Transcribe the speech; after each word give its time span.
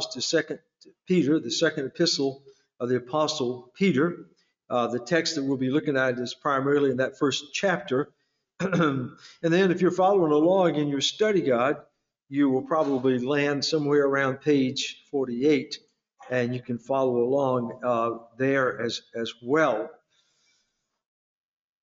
to 0.00 0.20
Second 0.20 0.58
Peter, 1.06 1.38
the 1.38 1.52
second 1.52 1.86
epistle 1.86 2.42
of 2.80 2.88
the 2.88 2.96
Apostle 2.96 3.70
Peter. 3.76 4.26
Uh, 4.68 4.88
the 4.88 4.98
text 4.98 5.36
that 5.36 5.44
we'll 5.44 5.56
be 5.56 5.70
looking 5.70 5.96
at 5.96 6.18
is 6.18 6.34
primarily 6.34 6.90
in 6.90 6.96
that 6.96 7.16
first 7.16 7.52
chapter. 7.52 8.10
and 8.60 9.12
then, 9.40 9.70
if 9.70 9.80
you're 9.80 9.92
following 9.92 10.32
along 10.32 10.74
in 10.74 10.88
your 10.88 11.00
study 11.00 11.42
guide, 11.42 11.76
you 12.28 12.50
will 12.50 12.62
probably 12.62 13.20
land 13.20 13.64
somewhere 13.64 14.04
around 14.04 14.40
page 14.40 15.04
48, 15.12 15.78
and 16.28 16.52
you 16.52 16.60
can 16.60 16.78
follow 16.78 17.18
along 17.18 17.78
uh, 17.84 18.18
there 18.36 18.80
as 18.80 19.02
as 19.14 19.32
well. 19.44 19.90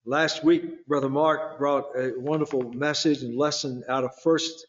Last 0.03 0.43
week, 0.43 0.85
Brother 0.85 1.09
Mark 1.09 1.57
brought 1.57 1.95
a 1.95 2.13
wonderful 2.17 2.73
message 2.73 3.21
and 3.23 3.37
lesson 3.37 3.85
out 3.87 4.03
of 4.03 4.11
First 4.21 4.67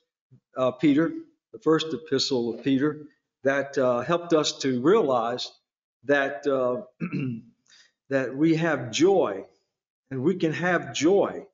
uh, 0.56 0.70
Peter, 0.70 1.12
the 1.52 1.58
first 1.58 1.86
epistle 1.92 2.54
of 2.54 2.62
Peter, 2.62 3.06
that 3.44 3.76
uh, 3.78 4.00
helped 4.00 4.32
us 4.32 4.58
to 4.58 4.80
realize 4.80 5.50
that 6.04 6.46
uh, 6.46 6.82
that 8.10 8.36
we 8.36 8.56
have 8.56 8.90
joy, 8.90 9.44
and 10.10 10.22
we 10.22 10.36
can 10.36 10.52
have 10.52 10.94
joy 10.94 11.46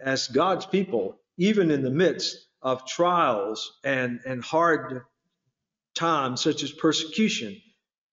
as 0.00 0.28
God's 0.28 0.66
people, 0.66 1.18
even 1.36 1.70
in 1.70 1.82
the 1.82 1.90
midst 1.90 2.36
of 2.60 2.86
trials 2.86 3.78
and 3.84 4.20
and 4.24 4.42
hard 4.42 5.02
times 5.94 6.40
such 6.40 6.62
as 6.62 6.72
persecution. 6.72 7.60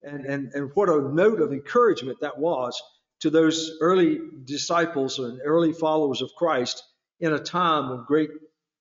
And, 0.01 0.25
and, 0.25 0.51
and 0.53 0.71
what 0.75 0.89
a 0.89 1.01
note 1.13 1.41
of 1.41 1.51
encouragement 1.51 2.21
that 2.21 2.37
was 2.37 2.81
to 3.21 3.29
those 3.29 3.77
early 3.81 4.19
disciples 4.45 5.19
and 5.19 5.41
early 5.43 5.73
followers 5.73 6.21
of 6.21 6.33
Christ 6.37 6.83
in 7.19 7.33
a 7.33 7.39
time 7.39 7.91
of 7.91 8.05
great 8.05 8.29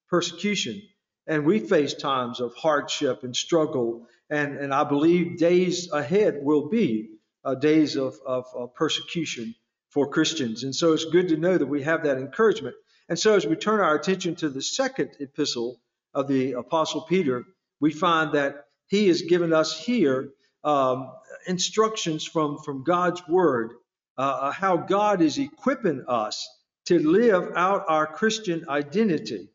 persecution. 0.09 0.81
And 1.27 1.45
we 1.45 1.59
face 1.59 1.93
times 1.93 2.39
of 2.39 2.55
hardship 2.55 3.23
and 3.23 3.35
struggle 3.35 4.07
and, 4.29 4.57
and 4.57 4.73
I 4.73 4.83
believe 4.83 5.37
days 5.37 5.91
ahead 5.91 6.39
will 6.41 6.69
be 6.69 7.09
uh, 7.43 7.55
days 7.55 7.95
of, 7.95 8.15
of, 8.25 8.45
of 8.55 8.75
persecution 8.75 9.55
for 9.89 10.09
Christians. 10.09 10.63
And 10.63 10.75
so 10.75 10.93
it's 10.93 11.05
good 11.05 11.29
to 11.29 11.37
know 11.37 11.57
that 11.57 11.65
we 11.65 11.83
have 11.83 12.03
that 12.03 12.17
encouragement. 12.17 12.75
And 13.07 13.17
so 13.17 13.35
as 13.35 13.47
we 13.47 13.55
turn 13.55 13.79
our 13.79 13.95
attention 13.95 14.35
to 14.35 14.49
the 14.49 14.61
second 14.61 15.11
epistle 15.19 15.81
of 16.13 16.27
the 16.27 16.53
Apostle 16.53 17.01
Peter, 17.01 17.43
we 17.79 17.91
find 17.91 18.33
that 18.33 18.65
he 18.87 19.07
has 19.07 19.23
given 19.23 19.51
us 19.51 19.79
here 19.79 20.29
um, 20.63 21.11
instructions 21.47 22.25
from, 22.25 22.59
from 22.59 22.83
God's 22.83 23.27
Word, 23.27 23.71
uh, 24.17 24.21
uh 24.21 24.51
how 24.51 24.77
God 24.77 25.21
is 25.21 25.37
equipping 25.37 26.05
us 26.07 26.47
to 26.85 26.99
live 26.99 27.53
out 27.55 27.85
our 27.87 28.05
Christian 28.05 28.65
identity, 28.67 29.49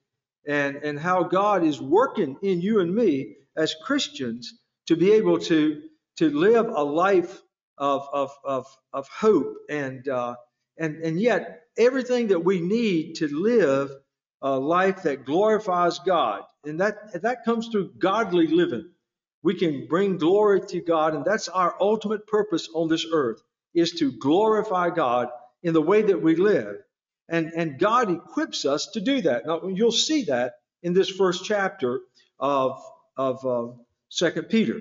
and, 0.46 0.76
and 0.76 0.98
how 0.98 1.24
God 1.24 1.64
is 1.64 1.80
working 1.80 2.36
in 2.42 2.60
you 2.60 2.80
and 2.80 2.94
me 2.94 3.36
as 3.56 3.74
Christians 3.84 4.54
to 4.86 4.96
be 4.96 5.12
able 5.12 5.38
to 5.38 5.82
to 6.16 6.30
live 6.30 6.66
a 6.66 6.84
life 6.84 7.40
of 7.78 8.08
of 8.12 8.30
of, 8.44 8.66
of 8.92 9.08
hope 9.08 9.54
and 9.68 10.08
uh, 10.08 10.36
and 10.78 10.96
and 10.96 11.20
yet 11.20 11.62
everything 11.76 12.28
that 12.28 12.44
we 12.44 12.60
need 12.60 13.16
to 13.16 13.28
live 13.28 13.90
a 14.42 14.58
life 14.58 15.02
that 15.04 15.24
glorifies 15.24 15.98
God 16.00 16.42
and 16.64 16.80
that 16.80 17.22
that 17.22 17.44
comes 17.44 17.68
through 17.68 17.92
godly 17.98 18.46
living. 18.46 18.90
We 19.42 19.54
can 19.54 19.86
bring 19.88 20.16
glory 20.16 20.62
to 20.68 20.80
God, 20.80 21.14
and 21.14 21.24
that's 21.24 21.48
our 21.48 21.76
ultimate 21.80 22.26
purpose 22.26 22.68
on 22.74 22.88
this 22.88 23.06
earth 23.12 23.42
is 23.74 23.92
to 23.92 24.12
glorify 24.12 24.90
God 24.90 25.28
in 25.62 25.74
the 25.74 25.82
way 25.82 26.02
that 26.02 26.22
we 26.22 26.36
live. 26.36 26.76
And, 27.28 27.52
and 27.56 27.78
God 27.78 28.10
equips 28.10 28.64
us 28.64 28.88
to 28.92 29.00
do 29.00 29.22
that. 29.22 29.46
Now, 29.46 29.66
you'll 29.66 29.92
see 29.92 30.24
that 30.24 30.54
in 30.82 30.92
this 30.92 31.10
first 31.10 31.44
chapter 31.44 32.00
of, 32.38 32.82
of 33.16 33.44
uh, 33.44 33.72
Second 34.14 34.48
Peter. 34.48 34.80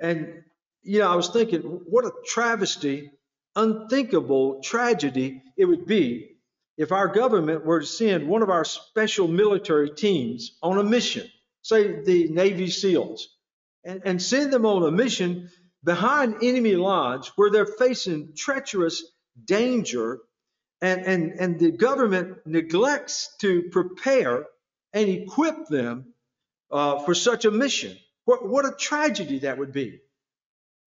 And 0.00 0.42
you 0.82 0.98
know, 0.98 1.10
I 1.10 1.14
was 1.14 1.28
thinking, 1.28 1.60
what 1.62 2.04
a 2.04 2.12
travesty, 2.26 3.10
unthinkable 3.56 4.60
tragedy 4.62 5.42
it 5.56 5.64
would 5.64 5.86
be 5.86 6.34
if 6.76 6.90
our 6.90 7.08
government 7.08 7.64
were 7.64 7.80
to 7.80 7.86
send 7.86 8.28
one 8.28 8.42
of 8.42 8.50
our 8.50 8.64
special 8.64 9.28
military 9.28 9.90
teams 9.90 10.58
on 10.60 10.78
a 10.78 10.82
mission, 10.82 11.26
say 11.62 12.02
the 12.02 12.28
Navy 12.28 12.68
SEALs, 12.68 13.28
and, 13.84 14.02
and 14.04 14.20
send 14.20 14.52
them 14.52 14.66
on 14.66 14.82
a 14.82 14.90
mission 14.90 15.50
behind 15.84 16.42
enemy 16.42 16.74
lines 16.74 17.30
where 17.36 17.50
they're 17.50 17.66
facing 17.66 18.34
treacherous 18.36 19.04
danger 19.44 20.20
and, 20.80 21.06
and, 21.06 21.32
and 21.38 21.60
the 21.60 21.70
government 21.70 22.38
neglects 22.44 23.36
to 23.40 23.62
prepare 23.70 24.46
and 24.92 25.08
equip 25.08 25.66
them 25.68 26.12
uh, 26.72 26.98
for 27.04 27.14
such 27.14 27.44
a 27.44 27.50
mission. 27.50 27.96
What, 28.24 28.48
what 28.48 28.64
a 28.64 28.72
tragedy 28.72 29.40
that 29.40 29.58
would 29.58 29.72
be. 29.72 30.00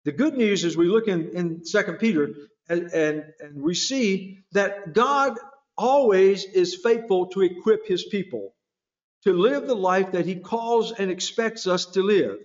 The 0.06 0.12
good 0.12 0.36
news 0.36 0.64
is 0.64 0.78
we 0.78 0.88
look 0.88 1.08
in, 1.08 1.30
in 1.36 1.62
2 1.70 1.94
Peter 1.94 2.34
and, 2.70 2.92
and, 2.94 3.24
and 3.40 3.62
we 3.62 3.74
see 3.74 4.40
that 4.52 4.94
God 4.94 5.38
always 5.78 6.46
is 6.46 6.76
faithful 6.76 7.28
to 7.28 7.42
equip 7.42 7.88
his 7.88 8.06
people 8.06 8.54
to 9.24 9.34
live 9.34 9.66
the 9.68 9.76
life 9.76 10.12
that 10.12 10.26
he 10.26 10.36
calls 10.36 10.92
and 10.92 11.10
expects 11.10 11.68
us 11.68 11.88
to 11.88 12.04
live. 12.04 12.38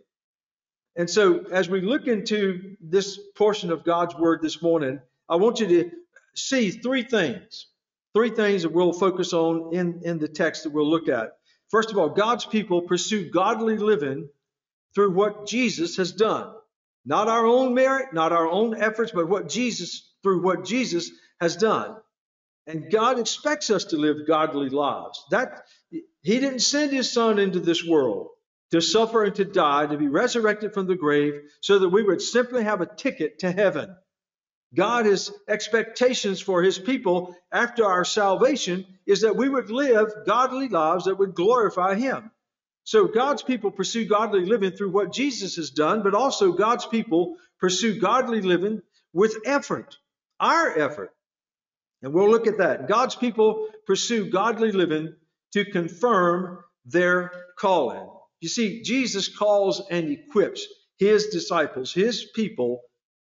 And 0.96 1.08
so, 1.08 1.44
as 1.52 1.68
we 1.68 1.82
look 1.82 2.06
into 2.06 2.76
this 2.80 3.18
portion 3.36 3.70
of 3.70 3.84
God's 3.84 4.16
word 4.16 4.40
this 4.42 4.60
morning, 4.60 5.00
I 5.28 5.36
want 5.36 5.60
you 5.60 5.68
to 5.68 5.90
see 6.34 6.70
three 6.70 7.02
things. 7.02 7.66
Three 8.14 8.30
things 8.30 8.62
that 8.62 8.72
we'll 8.72 8.92
focus 8.92 9.32
on 9.32 9.72
in, 9.72 10.00
in 10.02 10.18
the 10.18 10.26
text 10.26 10.64
that 10.64 10.72
we'll 10.72 10.90
look 10.90 11.08
at. 11.08 11.32
First 11.70 11.92
of 11.92 11.98
all, 11.98 12.08
God's 12.08 12.44
people 12.44 12.82
pursue 12.82 13.30
godly 13.30 13.76
living 13.76 14.28
through 14.94 15.12
what 15.12 15.46
Jesus 15.46 15.96
has 15.96 16.12
done. 16.12 16.52
Not 17.04 17.28
our 17.28 17.46
own 17.46 17.74
merit, 17.74 18.12
not 18.12 18.32
our 18.32 18.48
own 18.48 18.80
efforts, 18.80 19.12
but 19.12 19.28
what 19.28 19.48
Jesus, 19.48 20.12
through 20.22 20.42
what 20.42 20.64
Jesus 20.64 21.10
has 21.40 21.56
done. 21.56 21.96
And 22.66 22.90
God 22.90 23.18
expects 23.18 23.70
us 23.70 23.86
to 23.86 23.96
live 23.96 24.26
godly 24.26 24.68
lives. 24.68 25.24
That 25.30 25.62
He 25.90 26.02
didn't 26.22 26.60
send 26.60 26.92
His 26.92 27.10
Son 27.10 27.38
into 27.38 27.60
this 27.60 27.84
world 27.84 28.28
to 28.70 28.80
suffer 28.80 29.24
and 29.24 29.34
to 29.34 29.44
die, 29.44 29.86
to 29.86 29.96
be 29.96 30.08
resurrected 30.08 30.72
from 30.72 30.86
the 30.86 30.94
grave, 30.94 31.34
so 31.60 31.80
that 31.80 31.88
we 31.88 32.02
would 32.02 32.22
simply 32.22 32.62
have 32.62 32.80
a 32.80 32.86
ticket 32.86 33.40
to 33.40 33.50
heaven. 33.50 33.96
God, 34.74 35.06
His 35.06 35.32
expectations 35.48 36.40
for 36.40 36.62
His 36.62 36.78
people 36.78 37.34
after 37.50 37.84
our 37.84 38.04
salvation 38.04 38.86
is 39.06 39.22
that 39.22 39.36
we 39.36 39.48
would 39.48 39.70
live 39.70 40.12
godly 40.26 40.68
lives 40.68 41.06
that 41.06 41.18
would 41.18 41.34
glorify 41.34 41.96
Him. 41.96 42.30
So 42.84 43.06
God's 43.06 43.42
people 43.42 43.70
pursue 43.70 44.06
godly 44.06 44.44
living 44.44 44.72
through 44.72 44.90
what 44.90 45.12
Jesus 45.12 45.56
has 45.56 45.70
done, 45.70 46.02
but 46.02 46.14
also 46.14 46.52
God's 46.52 46.86
people 46.86 47.36
pursue 47.60 48.00
godly 48.00 48.40
living 48.40 48.82
with 49.12 49.36
effort, 49.44 49.96
our 50.38 50.78
effort. 50.78 51.10
And 52.02 52.14
we'll 52.14 52.30
look 52.30 52.46
at 52.46 52.58
that. 52.58 52.88
God's 52.88 53.14
people 53.14 53.68
pursue 53.86 54.30
godly 54.30 54.72
living 54.72 55.14
to 55.52 55.64
confirm 55.64 56.64
their 56.86 57.32
calling. 57.58 58.08
You 58.40 58.48
see, 58.48 58.82
Jesus 58.82 59.28
calls 59.36 59.82
and 59.90 60.10
equips 60.10 60.66
his 60.98 61.26
disciples, 61.28 61.92
his 61.92 62.24
people, 62.34 62.80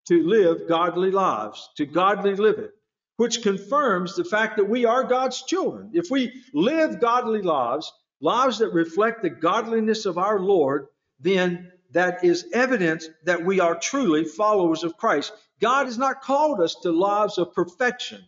to 0.08 0.28
live 0.28 0.68
godly 0.68 1.12
lives, 1.12 1.68
to 1.78 1.86
godly 1.86 2.36
living, 2.36 2.70
which 3.18 3.42
confirms 3.42 4.16
the 4.16 4.24
fact 4.24 4.58
that 4.58 4.70
we 4.70 4.86
are 4.86 5.04
God's 5.04 5.42
children. 5.44 5.92
If 5.94 6.12
we 6.12 6.44
live 6.54 7.00
godly 7.00 7.42
lives, 7.42 7.92
lives 8.25 8.58
that 8.58 8.74
reflect 8.74 9.22
the 9.22 9.30
godliness 9.30 10.06
of 10.08 10.18
our 10.18 10.40
Lord, 10.40 10.88
then 11.19 11.72
that 11.91 12.24
is 12.24 12.47
evidence 12.52 13.08
that 13.24 13.46
we 13.46 13.59
are 13.59 13.75
truly 13.80 14.25
followers 14.25 14.84
of 14.84 14.97
Christ. 14.97 15.31
God 15.62 15.86
has 15.86 15.97
not 15.97 16.24
called 16.24 16.59
us 16.59 16.75
to 16.81 16.91
lives 16.91 17.38
of 17.38 17.53
perfection. 17.53 18.28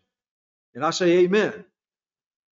And 0.75 0.85
I 0.85 0.91
say 0.91 1.23
amen. 1.23 1.65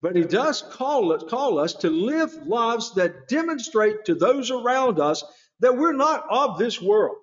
But 0.01 0.15
he 0.15 0.23
does 0.23 0.63
call 0.63 1.13
us, 1.13 1.23
call 1.29 1.59
us 1.59 1.73
to 1.75 1.89
live 1.89 2.33
lives 2.47 2.95
that 2.95 3.27
demonstrate 3.27 4.05
to 4.05 4.15
those 4.15 4.49
around 4.51 4.99
us 4.99 5.23
that 5.59 5.77
we're 5.77 5.93
not 5.93 6.25
of 6.29 6.57
this 6.57 6.81
world. 6.81 7.17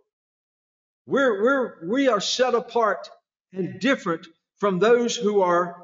We're, 1.07 1.43
we're, 1.43 1.89
we 1.89 2.09
are 2.09 2.21
set 2.21 2.55
apart 2.55 3.11
and 3.53 3.81
different 3.81 4.27
from 4.57 4.79
those 4.79 5.17
who 5.17 5.41
are 5.43 5.84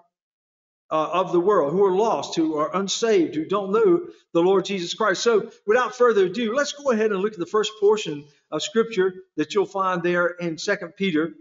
uh, 0.91 1.11
of 1.13 1.33
the 1.33 1.41
world, 1.41 1.73
who 1.73 1.85
are 1.85 1.97
lost, 1.97 2.35
who 2.35 2.57
are 2.57 2.75
unsaved, 2.75 3.35
who 3.35 3.45
don't 3.45 3.73
know 3.73 4.07
the 4.33 4.43
Lord 4.43 4.65
Jesus 4.65 4.95
Christ. 4.95 5.23
So, 5.23 5.51
without 5.67 5.95
further 5.95 6.27
ado, 6.27 6.55
let's 6.55 6.73
go 6.73 6.91
ahead 6.91 7.13
and 7.13 7.21
look 7.21 7.35
at 7.35 7.39
the 7.39 7.47
first 7.47 7.73
portion 7.81 8.25
of 8.51 8.63
Scripture 8.63 9.15
that 9.37 9.55
you'll 9.55 9.67
find 9.67 10.03
there 10.03 10.27
in 10.27 10.57
2 10.57 10.77
Peter 10.97 11.33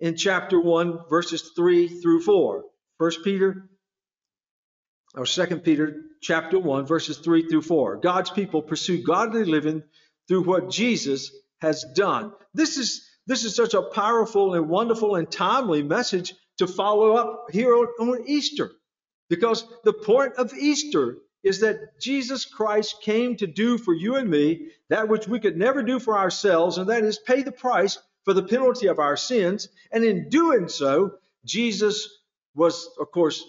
in 0.00 0.16
chapter 0.16 0.60
1, 0.60 1.00
verses 1.08 1.52
3 1.54 1.88
through 2.00 2.22
4. 2.22 2.64
1 2.98 3.10
Peter, 3.22 3.68
or 5.14 5.26
2 5.26 5.46
Peter 5.58 6.02
chapter 6.22 6.58
1, 6.58 6.86
verses 6.86 7.18
3 7.18 7.48
through 7.48 7.62
4. 7.62 7.98
God's 7.98 8.30
people 8.30 8.62
pursue 8.62 9.02
godly 9.02 9.44
living 9.44 9.82
through 10.28 10.44
what 10.44 10.70
Jesus 10.70 11.30
has 11.60 11.84
done. 11.94 12.32
This 12.54 12.78
is 12.78 13.06
this 13.26 13.44
is 13.44 13.56
such 13.56 13.74
a 13.74 13.82
powerful 13.82 14.54
and 14.54 14.68
wonderful 14.68 15.16
and 15.16 15.28
timely 15.30 15.82
message 15.82 16.32
to 16.58 16.66
follow 16.66 17.14
up 17.16 17.46
here 17.50 17.74
on 17.74 18.24
Easter. 18.26 18.72
Because 19.28 19.64
the 19.84 19.92
point 19.92 20.34
of 20.34 20.54
Easter 20.54 21.18
is 21.42 21.60
that 21.60 22.00
Jesus 22.00 22.44
Christ 22.44 23.02
came 23.02 23.36
to 23.36 23.46
do 23.46 23.78
for 23.78 23.94
you 23.94 24.16
and 24.16 24.28
me 24.28 24.68
that 24.88 25.08
which 25.08 25.28
we 25.28 25.40
could 25.40 25.56
never 25.56 25.82
do 25.82 25.98
for 25.98 26.16
ourselves, 26.16 26.78
and 26.78 26.88
that 26.88 27.04
is 27.04 27.18
pay 27.18 27.42
the 27.42 27.52
price 27.52 27.98
for 28.24 28.34
the 28.34 28.42
penalty 28.42 28.88
of 28.88 28.98
our 28.98 29.16
sins. 29.16 29.68
And 29.92 30.04
in 30.04 30.28
doing 30.28 30.68
so, 30.68 31.12
Jesus 31.44 32.08
was, 32.54 32.88
of 32.98 33.10
course, 33.10 33.44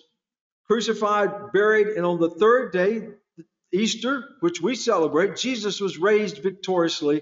crucified, 0.67 1.51
buried, 1.53 1.87
and 1.87 2.05
on 2.05 2.19
the 2.19 2.29
third 2.29 2.71
day, 2.71 3.09
Easter, 3.71 4.23
which 4.39 4.61
we 4.61 4.75
celebrate, 4.75 5.35
Jesus 5.35 5.81
was 5.81 5.97
raised 5.97 6.37
victoriously 6.37 7.21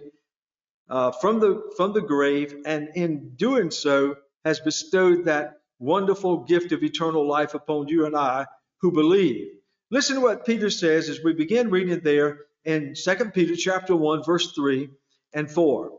uh, 0.90 1.12
from 1.12 1.40
the 1.40 1.72
from 1.78 1.94
the 1.94 2.02
grave, 2.02 2.56
and 2.66 2.90
in 2.96 3.36
doing 3.36 3.72
so, 3.72 4.18
has 4.44 4.60
bestowed 4.60 5.26
that 5.26 5.62
wonderful 5.80 6.44
gift 6.46 6.72
of 6.72 6.84
eternal 6.84 7.28
life 7.28 7.54
upon 7.54 7.88
you 7.88 8.06
and 8.06 8.16
I 8.16 8.46
who 8.82 8.92
believe. 8.92 9.48
Listen 9.92 10.16
to 10.16 10.22
what 10.22 10.46
Peter 10.46 10.70
says 10.70 11.10
as 11.10 11.24
we 11.24 11.34
begin 11.34 11.70
reading 11.70 11.94
it 11.94 12.04
there 12.04 12.40
in 12.64 12.96
2 12.96 13.16
Peter 13.34 13.56
chapter 13.56 13.96
1 13.96 14.24
verse 14.24 14.52
3 14.54 14.90
and 15.34 15.50
4. 15.50 15.92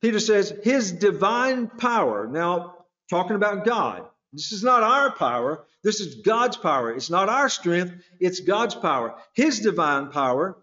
Peter 0.00 0.20
says 0.20 0.54
his 0.62 0.92
divine 0.92 1.68
power. 1.68 2.26
Now 2.26 2.74
talking 3.10 3.36
about 3.36 3.64
God. 3.64 4.06
This 4.32 4.52
is 4.52 4.62
not 4.62 4.82
our 4.82 5.10
power. 5.12 5.64
This 5.82 6.00
is 6.00 6.16
God's 6.16 6.56
power. 6.56 6.92
It's 6.92 7.10
not 7.10 7.28
our 7.28 7.48
strength. 7.48 7.94
It's 8.20 8.40
God's 8.40 8.74
power. 8.74 9.16
His 9.34 9.60
divine 9.60 10.10
power 10.10 10.58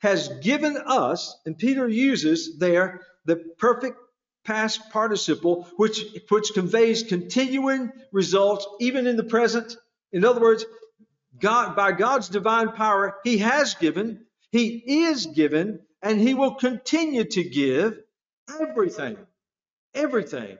has 0.00 0.28
given 0.40 0.78
us, 0.86 1.36
and 1.44 1.58
Peter 1.58 1.88
uses 1.88 2.58
there 2.58 3.02
the 3.26 3.36
perfect 3.58 3.98
past 4.50 4.90
participle, 4.90 5.68
which, 5.76 6.04
which 6.28 6.54
conveys 6.54 7.04
continuing 7.04 7.92
results 8.10 8.66
even 8.80 9.06
in 9.06 9.16
the 9.16 9.22
present. 9.22 9.76
In 10.10 10.24
other 10.24 10.40
words, 10.40 10.64
God, 11.38 11.76
by 11.76 11.92
God's 11.92 12.28
divine 12.28 12.72
power, 12.72 13.16
He 13.22 13.38
has 13.38 13.74
given, 13.74 14.26
He 14.50 15.04
is 15.04 15.26
given, 15.26 15.78
and 16.02 16.20
He 16.20 16.34
will 16.34 16.56
continue 16.56 17.22
to 17.22 17.44
give 17.44 18.00
everything, 18.60 19.16
everything 19.94 20.58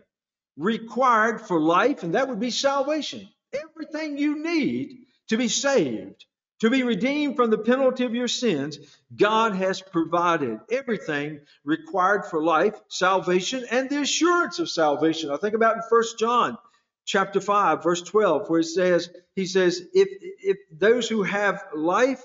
required 0.57 1.41
for 1.41 1.59
life, 1.59 2.05
and 2.05 2.15
that 2.15 2.29
would 2.29 2.39
be 2.39 2.53
salvation. 2.53 3.29
Everything 3.53 4.19
you 4.19 4.41
need 4.41 4.99
to 5.31 5.37
be 5.37 5.49
saved 5.49 6.25
to 6.61 6.71
be 6.71 6.83
redeemed 6.83 7.37
from 7.37 7.51
the 7.51 7.59
penalty 7.59 8.05
of 8.05 8.15
your 8.15 8.29
sins, 8.29 8.79
God 9.17 9.55
has 9.55 9.81
provided 9.81 10.61
everything 10.71 11.41
required 11.65 12.27
for 12.27 12.43
life, 12.43 12.79
salvation, 12.89 13.65
and 13.71 13.89
the 13.89 14.03
assurance 14.03 14.59
of 14.59 14.69
salvation. 14.69 15.31
I 15.31 15.39
think 15.39 15.55
about 15.55 15.77
in 15.77 15.83
1 15.89 16.03
John 16.19 16.59
chapter 17.07 17.41
5, 17.41 17.83
verse 17.83 18.03
12, 18.03 18.51
where 18.51 18.61
it 18.61 18.65
says, 18.65 19.09
He 19.35 19.47
says, 19.47 19.83
if, 19.95 20.09
if 20.43 20.59
those 20.71 21.09
who 21.09 21.23
have 21.23 21.65
life 21.75 22.23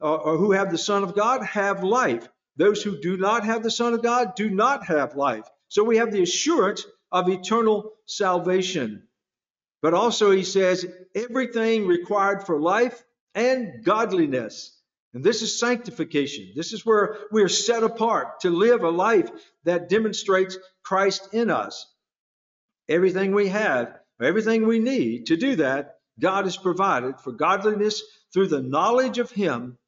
or, 0.00 0.18
or 0.18 0.36
who 0.38 0.52
have 0.52 0.70
the 0.70 0.78
Son 0.78 1.02
of 1.02 1.14
God 1.14 1.44
have 1.44 1.84
life, 1.84 2.26
those 2.56 2.82
who 2.82 2.98
do 3.00 3.18
not 3.18 3.44
have 3.44 3.62
the 3.62 3.70
Son 3.70 3.92
of 3.92 4.02
God 4.02 4.34
do 4.34 4.48
not 4.48 4.86
have 4.86 5.14
life. 5.14 5.44
So 5.68 5.84
we 5.84 5.98
have 5.98 6.10
the 6.10 6.22
assurance 6.22 6.86
of 7.12 7.28
eternal 7.28 7.92
salvation. 8.06 9.02
But 9.82 9.94
also, 9.94 10.30
he 10.30 10.42
says, 10.42 10.86
everything 11.14 11.86
required 11.86 12.44
for 12.44 12.58
life 12.58 13.04
and 13.34 13.84
godliness. 13.84 14.74
And 15.14 15.24
this 15.24 15.42
is 15.42 15.58
sanctification. 15.58 16.52
This 16.54 16.72
is 16.72 16.84
where 16.84 17.16
we 17.32 17.42
are 17.42 17.48
set 17.48 17.82
apart 17.82 18.40
to 18.40 18.50
live 18.50 18.82
a 18.82 18.90
life 18.90 19.30
that 19.64 19.88
demonstrates 19.88 20.58
Christ 20.82 21.28
in 21.32 21.50
us. 21.50 21.86
Everything 22.88 23.32
we 23.34 23.48
have, 23.48 23.98
everything 24.20 24.66
we 24.66 24.78
need 24.78 25.26
to 25.26 25.36
do 25.36 25.56
that, 25.56 25.96
God 26.20 26.44
has 26.44 26.56
provided 26.56 27.20
for 27.20 27.32
godliness 27.32 28.02
through 28.32 28.48
the 28.48 28.62
knowledge 28.62 29.18
of 29.18 29.30
Him 29.30 29.78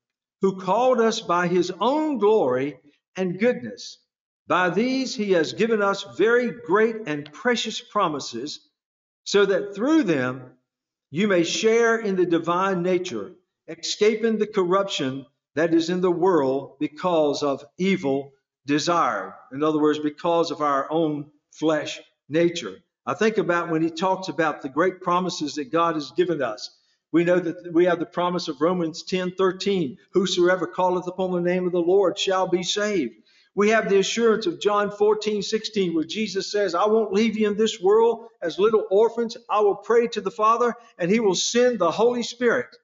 who 0.40 0.58
called 0.58 1.00
us 1.00 1.20
by 1.20 1.48
His 1.48 1.70
own 1.80 2.18
glory 2.18 2.78
and 3.16 3.38
goodness. 3.38 3.98
By 4.46 4.70
these 4.70 5.14
He 5.14 5.32
has 5.32 5.52
given 5.52 5.82
us 5.82 6.04
very 6.16 6.50
great 6.50 6.96
and 7.06 7.30
precious 7.32 7.80
promises, 7.80 8.60
so 9.24 9.44
that 9.46 9.74
through 9.74 10.04
them 10.04 10.52
you 11.10 11.26
may 11.28 11.42
share 11.42 11.98
in 11.98 12.16
the 12.16 12.26
divine 12.26 12.82
nature 12.82 13.32
escaping 13.68 14.38
the 14.38 14.46
corruption 14.46 15.26
that 15.54 15.74
is 15.74 15.90
in 15.90 16.00
the 16.00 16.10
world 16.10 16.76
because 16.78 17.42
of 17.42 17.64
evil 17.78 18.32
desire. 18.66 19.34
In 19.52 19.62
other 19.62 19.80
words, 19.80 19.98
because 19.98 20.50
of 20.50 20.60
our 20.60 20.90
own 20.90 21.30
flesh 21.52 22.00
nature. 22.28 22.76
I 23.06 23.14
think 23.14 23.38
about 23.38 23.70
when 23.70 23.82
he 23.82 23.90
talks 23.90 24.28
about 24.28 24.62
the 24.62 24.68
great 24.68 25.00
promises 25.00 25.54
that 25.56 25.72
God 25.72 25.94
has 25.94 26.12
given 26.12 26.42
us. 26.42 26.70
We 27.12 27.24
know 27.24 27.40
that 27.40 27.72
we 27.72 27.86
have 27.86 27.98
the 27.98 28.06
promise 28.06 28.46
of 28.46 28.60
Romans 28.60 29.02
10 29.02 29.32
13. 29.32 29.98
Whosoever 30.12 30.68
calleth 30.68 31.08
upon 31.08 31.32
the 31.32 31.40
name 31.40 31.66
of 31.66 31.72
the 31.72 31.80
Lord 31.80 32.18
shall 32.18 32.46
be 32.46 32.62
saved. 32.62 33.14
We 33.60 33.68
have 33.70 33.90
the 33.90 33.98
assurance 33.98 34.46
of 34.46 34.60
John 34.60 34.90
14 34.90 35.42
16, 35.42 35.94
where 35.94 36.04
Jesus 36.04 36.50
says, 36.50 36.74
I 36.74 36.86
won't 36.86 37.12
leave 37.12 37.36
you 37.36 37.46
in 37.48 37.56
this 37.58 37.80
world 37.80 38.28
as 38.40 38.58
little 38.58 38.86
orphans. 38.90 39.36
I 39.50 39.60
will 39.60 39.76
pray 39.76 40.08
to 40.08 40.20
the 40.22 40.30
Father, 40.30 40.74
and 40.98 41.10
he 41.10 41.20
will 41.20 41.34
send 41.34 41.78
the 41.78 41.90
Holy 41.90 42.22
Spirit 42.22 42.74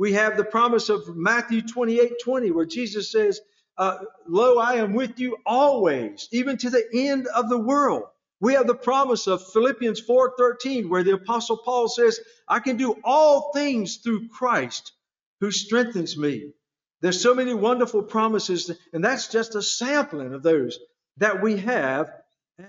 we 0.00 0.14
have 0.14 0.38
the 0.38 0.44
promise 0.44 0.88
of 0.88 1.14
Matthew 1.14 1.60
28 1.60 2.12
20, 2.24 2.50
where 2.52 2.64
Jesus 2.64 3.12
says, 3.12 3.38
uh, 3.76 3.98
Lo, 4.26 4.58
I 4.58 4.76
am 4.76 4.94
with 4.94 5.20
you 5.20 5.36
always, 5.44 6.26
even 6.32 6.56
to 6.56 6.70
the 6.70 6.88
end 6.94 7.26
of 7.26 7.50
the 7.50 7.58
world. 7.58 8.04
We 8.40 8.54
have 8.54 8.66
the 8.66 8.74
promise 8.74 9.26
of 9.26 9.52
Philippians 9.52 10.00
4 10.00 10.34
13, 10.38 10.88
where 10.88 11.04
the 11.04 11.16
Apostle 11.16 11.58
Paul 11.58 11.88
says, 11.88 12.18
I 12.48 12.60
can 12.60 12.78
do 12.78 12.96
all 13.04 13.52
things 13.52 13.98
through 13.98 14.28
Christ 14.28 14.92
who 15.40 15.50
strengthens 15.50 16.16
me. 16.16 16.52
There's 17.00 17.22
so 17.22 17.34
many 17.34 17.54
wonderful 17.54 18.02
promises, 18.02 18.70
and 18.92 19.04
that's 19.04 19.28
just 19.28 19.54
a 19.54 19.62
sampling 19.62 20.34
of 20.34 20.42
those 20.42 20.78
that 21.16 21.42
we 21.42 21.58
have 21.58 22.10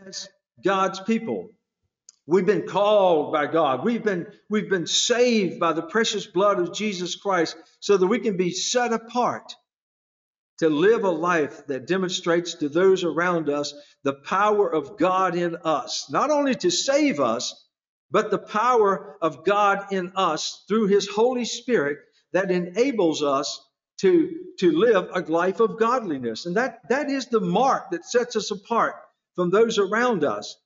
as 0.07 0.29
God's 0.63 0.99
people. 1.01 1.49
We've 2.27 2.45
been 2.45 2.67
called 2.67 3.33
by 3.33 3.47
God. 3.47 3.83
We've 3.83 4.03
been, 4.03 4.27
we've 4.49 4.69
been 4.69 4.87
saved 4.87 5.59
by 5.59 5.73
the 5.73 5.81
precious 5.81 6.25
blood 6.25 6.59
of 6.59 6.73
Jesus 6.73 7.15
Christ 7.15 7.57
so 7.79 7.97
that 7.97 8.07
we 8.07 8.19
can 8.19 8.37
be 8.37 8.51
set 8.51 8.93
apart 8.93 9.53
to 10.59 10.69
live 10.69 11.03
a 11.03 11.09
life 11.09 11.65
that 11.67 11.87
demonstrates 11.87 12.53
to 12.53 12.69
those 12.69 13.03
around 13.03 13.49
us 13.49 13.73
the 14.03 14.13
power 14.13 14.71
of 14.71 14.97
God 14.97 15.35
in 15.35 15.57
us, 15.65 16.07
not 16.11 16.29
only 16.29 16.53
to 16.55 16.69
save 16.69 17.19
us, 17.19 17.67
but 18.11 18.29
the 18.29 18.37
power 18.37 19.17
of 19.21 19.43
God 19.43 19.91
in 19.91 20.13
us 20.15 20.63
through 20.67 20.87
His 20.87 21.09
Holy 21.09 21.45
Spirit 21.45 21.97
that 22.33 22.51
enables 22.51 23.23
us 23.23 23.59
to, 24.01 24.36
to 24.59 24.71
live 24.71 25.09
a 25.13 25.21
life 25.31 25.59
of 25.59 25.80
godliness. 25.80 26.45
And 26.45 26.57
that, 26.57 26.81
that 26.89 27.09
is 27.09 27.27
the 27.27 27.39
mark 27.39 27.92
that 27.92 28.06
sets 28.06 28.36
us 28.36 28.51
apart 28.51 28.95
from 29.36 29.50
those 29.50 29.77
around 29.77 30.24
us. 30.24 30.58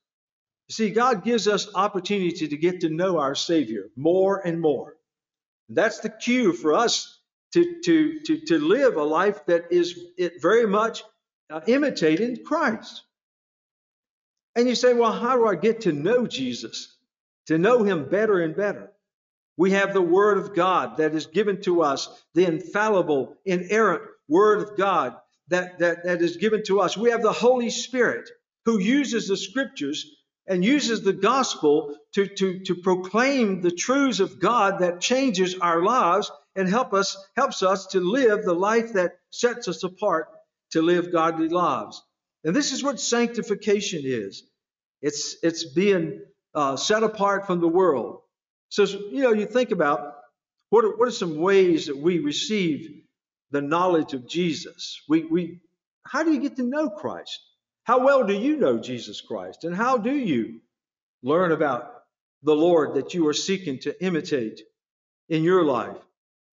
You 0.68 0.72
see, 0.72 0.90
God 0.90 1.22
gives 1.22 1.46
us 1.46 1.68
opportunity 1.74 2.48
to 2.48 2.56
get 2.56 2.80
to 2.80 2.88
know 2.88 3.18
our 3.18 3.34
Savior 3.34 3.90
more 3.94 4.44
and 4.44 4.60
more. 4.60 4.96
That's 5.68 6.00
the 6.00 6.08
cue 6.08 6.52
for 6.52 6.74
us 6.74 7.20
to, 7.52 7.80
to, 7.84 8.20
to, 8.26 8.40
to 8.46 8.58
live 8.58 8.96
a 8.96 9.04
life 9.04 9.44
that 9.46 9.66
is 9.70 9.98
very 10.40 10.66
much 10.66 11.04
uh, 11.50 11.60
imitating 11.66 12.44
Christ. 12.44 13.02
And 14.56 14.68
you 14.68 14.74
say, 14.74 14.94
well, 14.94 15.12
how 15.12 15.36
do 15.36 15.46
I 15.46 15.54
get 15.54 15.82
to 15.82 15.92
know 15.92 16.26
Jesus? 16.26 16.96
To 17.46 17.58
know 17.58 17.84
him 17.84 18.08
better 18.08 18.40
and 18.40 18.56
better. 18.56 18.90
We 19.56 19.72
have 19.72 19.92
the 19.92 20.02
Word 20.02 20.38
of 20.38 20.54
God 20.54 20.98
that 20.98 21.14
is 21.14 21.26
given 21.26 21.62
to 21.62 21.82
us, 21.82 22.08
the 22.34 22.46
infallible, 22.46 23.36
inerrant 23.44 24.02
Word 24.28 24.62
of 24.62 24.76
God 24.76 25.16
that, 25.48 25.78
that, 25.78 26.04
that 26.04 26.22
is 26.22 26.36
given 26.36 26.62
to 26.66 26.80
us. 26.80 26.96
We 26.96 27.10
have 27.10 27.22
the 27.22 27.32
Holy 27.32 27.70
Spirit 27.70 28.28
who 28.64 28.78
uses 28.78 29.28
the 29.28 29.36
Scriptures 29.36 30.06
and 30.46 30.64
uses 30.64 31.02
the 31.02 31.12
gospel 31.12 31.96
to, 32.14 32.26
to, 32.26 32.60
to 32.60 32.74
proclaim 32.76 33.60
the 33.60 33.70
truths 33.70 34.20
of 34.20 34.40
God 34.40 34.80
that 34.80 35.00
changes 35.00 35.56
our 35.58 35.82
lives 35.82 36.30
and 36.54 36.68
help 36.68 36.94
us 36.94 37.16
helps 37.36 37.62
us 37.62 37.86
to 37.88 38.00
live 38.00 38.44
the 38.44 38.54
life 38.54 38.94
that 38.94 39.18
sets 39.30 39.68
us 39.68 39.82
apart 39.82 40.28
to 40.70 40.82
live 40.82 41.12
godly 41.12 41.48
lives. 41.48 42.02
And 42.44 42.54
this 42.54 42.72
is 42.72 42.82
what 42.82 43.00
sanctification 43.00 44.02
is. 44.04 44.44
It's 45.02 45.36
it's 45.42 45.64
being 45.64 46.22
uh, 46.54 46.76
set 46.76 47.02
apart 47.02 47.46
from 47.46 47.60
the 47.60 47.68
world. 47.68 48.20
So 48.68 48.84
you 48.84 49.22
know, 49.22 49.32
you 49.32 49.46
think 49.46 49.70
about 49.70 50.14
what 50.70 50.84
are, 50.84 50.96
what 50.96 51.08
are 51.08 51.12
some 51.12 51.38
ways 51.38 51.86
that 51.86 51.96
we 51.96 52.18
receive 52.18 53.02
the 53.50 53.62
knowledge 53.62 54.12
of 54.14 54.28
Jesus? 54.28 55.00
We 55.08 55.24
we 55.24 55.60
how 56.04 56.22
do 56.22 56.32
you 56.32 56.40
get 56.40 56.56
to 56.56 56.62
know 56.62 56.90
Christ? 56.90 57.40
How 57.84 58.04
well 58.04 58.26
do 58.26 58.34
you 58.34 58.56
know 58.56 58.78
Jesus 58.78 59.20
Christ? 59.20 59.64
And 59.64 59.74
how 59.74 59.98
do 59.98 60.14
you 60.14 60.60
learn 61.22 61.52
about 61.52 61.92
the 62.42 62.54
Lord 62.54 62.94
that 62.94 63.14
you 63.14 63.26
are 63.28 63.32
seeking 63.32 63.78
to 63.80 64.04
imitate 64.04 64.60
in 65.28 65.44
your 65.44 65.64
life? 65.64 65.96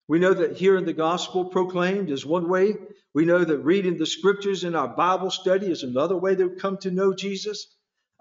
We 0.08 0.20
know 0.20 0.34
that 0.34 0.58
hearing 0.58 0.86
the 0.86 0.94
gospel 0.94 1.46
proclaimed 1.46 2.12
is 2.12 2.26
one 2.26 2.50
way. 2.50 2.76
We 3.14 3.26
know 3.26 3.44
that 3.44 3.60
reading 3.60 3.98
the 3.98 4.06
scriptures 4.06 4.64
in 4.64 4.76
our 4.76 4.88
Bible 4.88 5.32
study 5.32 5.68
is 5.68 5.84
another 5.84 6.18
way 6.18 6.36
to 6.36 6.50
come 6.52 6.78
to 6.80 6.92
know 6.92 7.14
Jesus. 7.14 7.73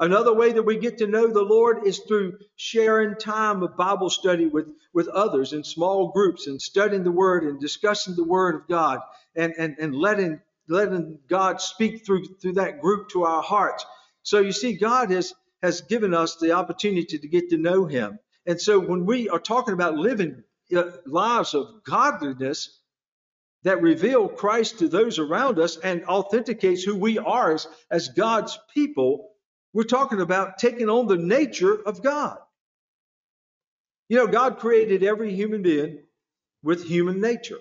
Another 0.02 0.34
way 0.34 0.50
that 0.50 0.64
we 0.64 0.78
get 0.78 0.98
to 0.98 1.06
know 1.06 1.28
the 1.28 1.42
Lord 1.42 1.86
is 1.86 2.00
through 2.00 2.36
sharing 2.56 3.14
time 3.14 3.62
of 3.62 3.76
Bible 3.76 4.10
study 4.10 4.46
with, 4.46 4.66
with 4.92 5.06
others 5.06 5.52
in 5.52 5.62
small 5.62 6.10
groups 6.10 6.48
and 6.48 6.60
studying 6.60 7.04
the 7.04 7.12
Word 7.12 7.44
and 7.44 7.60
discussing 7.60 8.16
the 8.16 8.24
Word 8.24 8.56
of 8.56 8.66
God 8.66 8.98
and, 9.36 9.54
and, 9.56 9.76
and 9.78 9.94
letting, 9.94 10.40
letting 10.68 11.20
God 11.28 11.60
speak 11.60 12.04
through, 12.04 12.24
through 12.42 12.54
that 12.54 12.80
group 12.80 13.10
to 13.10 13.22
our 13.22 13.44
hearts. 13.44 13.86
So 14.24 14.40
you 14.40 14.50
see, 14.50 14.72
God 14.72 15.12
has, 15.12 15.34
has 15.62 15.82
given 15.82 16.14
us 16.14 16.34
the 16.34 16.50
opportunity 16.50 17.20
to 17.20 17.28
get 17.28 17.50
to 17.50 17.56
know 17.56 17.86
Him. 17.86 18.18
And 18.44 18.60
so 18.60 18.80
when 18.80 19.06
we 19.06 19.28
are 19.28 19.38
talking 19.38 19.74
about 19.74 19.94
living 19.94 20.42
uh, 20.76 20.82
lives 21.06 21.54
of 21.54 21.84
godliness, 21.84 22.76
that 23.62 23.80
reveal 23.80 24.26
Christ 24.26 24.80
to 24.80 24.88
those 24.88 25.20
around 25.20 25.60
us 25.60 25.76
and 25.76 26.04
authenticates 26.06 26.82
who 26.82 26.96
we 26.96 27.18
are 27.18 27.52
as, 27.52 27.68
as 27.88 28.08
God's 28.08 28.58
people, 28.74 29.28
we're 29.72 29.84
talking 29.84 30.20
about 30.20 30.58
taking 30.58 30.88
on 30.88 31.06
the 31.06 31.16
nature 31.16 31.74
of 31.74 32.02
God. 32.02 32.38
You 34.08 34.18
know, 34.18 34.26
God 34.26 34.58
created 34.58 35.02
every 35.02 35.34
human 35.34 35.62
being 35.62 36.00
with 36.62 36.84
human 36.84 37.20
nature. 37.20 37.58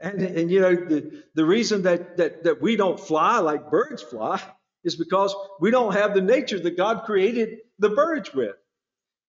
And, 0.00 0.22
and 0.22 0.50
you 0.50 0.60
know, 0.60 0.74
the, 0.74 1.24
the 1.34 1.44
reason 1.44 1.82
that, 1.82 2.16
that, 2.18 2.44
that 2.44 2.62
we 2.62 2.76
don't 2.76 2.98
fly 2.98 3.38
like 3.38 3.70
birds 3.70 4.02
fly 4.02 4.40
is 4.84 4.96
because 4.96 5.34
we 5.60 5.70
don't 5.70 5.92
have 5.92 6.14
the 6.14 6.22
nature 6.22 6.58
that 6.58 6.76
God 6.76 7.02
created 7.04 7.58
the 7.78 7.90
birds 7.90 8.32
with. 8.32 8.54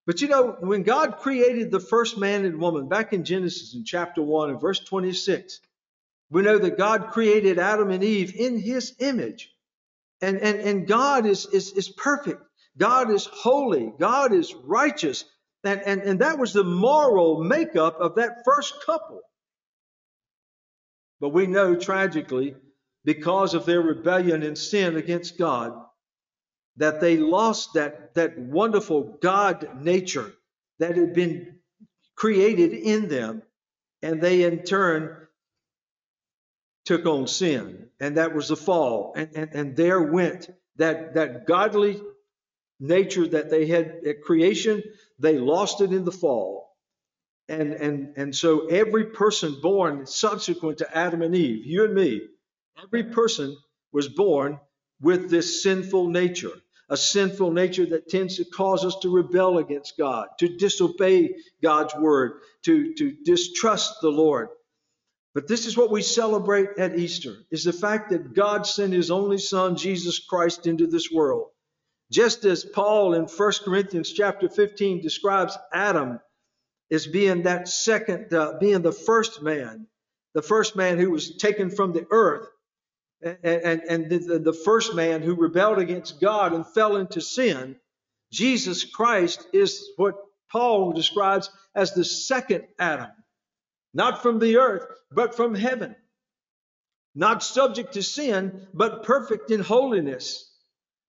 But 0.05 0.21
you 0.21 0.27
know, 0.27 0.55
when 0.59 0.83
God 0.83 1.17
created 1.17 1.71
the 1.71 1.79
first 1.79 2.17
man 2.17 2.45
and 2.45 2.59
woman 2.59 2.87
back 2.87 3.13
in 3.13 3.23
Genesis 3.23 3.75
in 3.75 3.83
chapter 3.83 4.21
1 4.21 4.51
and 4.51 4.61
verse 4.61 4.79
26, 4.79 5.59
we 6.31 6.41
know 6.41 6.57
that 6.57 6.77
God 6.77 7.09
created 7.09 7.59
Adam 7.59 7.89
and 7.91 8.03
Eve 8.03 8.35
in 8.35 8.59
his 8.59 8.95
image. 8.99 9.51
And, 10.21 10.37
and, 10.37 10.59
and 10.59 10.87
God 10.87 11.25
is, 11.25 11.45
is, 11.45 11.71
is 11.71 11.89
perfect. 11.89 12.41
God 12.77 13.09
is 13.11 13.25
holy. 13.25 13.91
God 13.99 14.33
is 14.33 14.53
righteous. 14.53 15.25
And, 15.63 15.81
and, 15.81 16.01
and 16.01 16.19
that 16.19 16.39
was 16.39 16.53
the 16.53 16.63
moral 16.63 17.43
makeup 17.43 17.97
of 17.99 18.15
that 18.15 18.43
first 18.45 18.73
couple. 18.85 19.21
But 21.19 21.29
we 21.29 21.47
know 21.47 21.75
tragically, 21.75 22.55
because 23.03 23.53
of 23.53 23.65
their 23.65 23.81
rebellion 23.81 24.43
and 24.43 24.57
sin 24.57 24.95
against 24.95 25.37
God, 25.37 25.73
that 26.77 27.01
they 27.01 27.17
lost 27.17 27.73
that, 27.73 28.13
that 28.15 28.37
wonderful 28.37 29.17
God 29.21 29.69
nature 29.81 30.33
that 30.79 30.95
had 30.95 31.13
been 31.13 31.59
created 32.15 32.73
in 32.73 33.09
them. 33.09 33.41
And 34.01 34.21
they 34.21 34.43
in 34.43 34.63
turn 34.63 35.27
took 36.89 37.05
on 37.05 37.27
sin, 37.27 37.87
and 37.99 38.17
that 38.17 38.33
was 38.33 38.47
the 38.47 38.55
fall. 38.55 39.13
And, 39.15 39.29
and, 39.35 39.49
and 39.53 39.75
there 39.75 40.01
went 40.01 40.49
that, 40.77 41.13
that 41.13 41.45
godly 41.45 42.01
nature 42.79 43.27
that 43.27 43.51
they 43.51 43.67
had 43.67 44.01
at 44.07 44.23
creation, 44.23 44.81
they 45.19 45.37
lost 45.37 45.81
it 45.81 45.93
in 45.93 46.03
the 46.03 46.11
fall. 46.11 46.75
And, 47.47 47.73
and, 47.73 48.17
and 48.17 48.35
so 48.35 48.65
every 48.65 49.05
person 49.05 49.59
born 49.61 50.07
subsequent 50.07 50.79
to 50.79 50.97
Adam 50.97 51.21
and 51.21 51.35
Eve, 51.35 51.63
you 51.63 51.85
and 51.85 51.93
me, 51.93 52.21
every 52.83 53.03
person 53.03 53.55
was 53.91 54.07
born 54.07 54.59
with 54.99 55.29
this 55.29 55.61
sinful 55.61 56.07
nature, 56.07 56.53
a 56.89 56.97
sinful 56.97 57.51
nature 57.51 57.85
that 57.85 58.09
tends 58.09 58.37
to 58.37 58.45
cause 58.45 58.83
us 58.83 58.95
to 59.03 59.15
rebel 59.15 59.59
against 59.59 59.95
God, 59.95 60.29
to 60.39 60.57
disobey 60.57 61.35
God's 61.61 61.93
word, 61.93 62.39
to, 62.65 62.95
to 62.95 63.15
distrust 63.23 64.01
the 64.01 64.09
Lord. 64.09 64.49
But 65.39 65.47
this 65.47 65.65
is 65.65 65.77
what 65.77 65.89
we 65.89 66.01
celebrate 66.01 66.77
at 66.77 66.99
Easter 66.99 67.33
is 67.49 67.63
the 67.63 67.71
fact 67.71 68.09
that 68.09 68.33
God 68.33 68.67
sent 68.67 68.91
his 68.91 69.09
only 69.09 69.37
son 69.37 69.77
Jesus 69.77 70.19
Christ 70.19 70.67
into 70.67 70.85
this 70.85 71.09
world. 71.09 71.47
Just 72.11 72.43
as 72.43 72.65
Paul 72.65 73.13
in 73.13 73.23
1 73.23 73.51
Corinthians 73.63 74.11
chapter 74.11 74.49
15 74.49 75.01
describes 75.01 75.57
Adam 75.73 76.19
as 76.91 77.07
being 77.07 77.43
that 77.43 77.69
second 77.69 78.33
uh, 78.33 78.55
being 78.59 78.81
the 78.81 78.91
first 78.91 79.41
man, 79.41 79.87
the 80.33 80.41
first 80.41 80.75
man 80.75 80.97
who 80.97 81.09
was 81.09 81.37
taken 81.37 81.69
from 81.69 81.93
the 81.93 82.05
earth 82.11 82.49
and, 83.21 83.37
and, 83.41 83.81
and 83.83 84.09
the, 84.09 84.39
the 84.39 84.51
first 84.51 84.93
man 84.93 85.21
who 85.21 85.35
rebelled 85.35 85.79
against 85.79 86.19
God 86.19 86.51
and 86.51 86.67
fell 86.67 86.97
into 86.97 87.21
sin, 87.21 87.77
Jesus 88.29 88.83
Christ 88.83 89.47
is 89.53 89.87
what 89.95 90.15
Paul 90.51 90.91
describes 90.91 91.49
as 91.73 91.93
the 91.93 92.03
second 92.03 92.65
Adam 92.77 93.07
not 93.93 94.21
from 94.21 94.39
the 94.39 94.57
earth, 94.57 94.85
but 95.11 95.35
from 95.35 95.55
heaven. 95.55 95.95
Not 97.15 97.43
subject 97.43 97.93
to 97.93 98.03
sin, 98.03 98.67
but 98.73 99.03
perfect 99.03 99.51
in 99.51 99.61
holiness. 99.61 100.49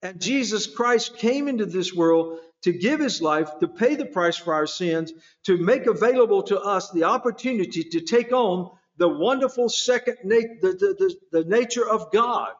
And 0.02 0.20
Jesus 0.20 0.66
Christ 0.66 1.18
came 1.18 1.46
into 1.48 1.66
this 1.66 1.94
world 1.94 2.40
to 2.62 2.72
give 2.72 3.00
his 3.00 3.22
life, 3.22 3.50
to 3.60 3.68
pay 3.68 3.96
the 3.96 4.06
price 4.06 4.36
for 4.36 4.54
our 4.54 4.66
sins, 4.66 5.12
to 5.44 5.56
make 5.56 5.86
available 5.86 6.42
to 6.44 6.60
us 6.60 6.90
the 6.90 7.04
opportunity 7.04 7.84
to 7.84 8.00
take 8.00 8.32
on 8.32 8.70
the 8.96 9.08
wonderful 9.08 9.68
second 9.68 10.16
nat- 10.24 10.60
the, 10.60 10.72
the, 10.72 11.16
the, 11.32 11.42
the 11.42 11.48
nature 11.48 11.88
of 11.88 12.12
God. 12.12 12.52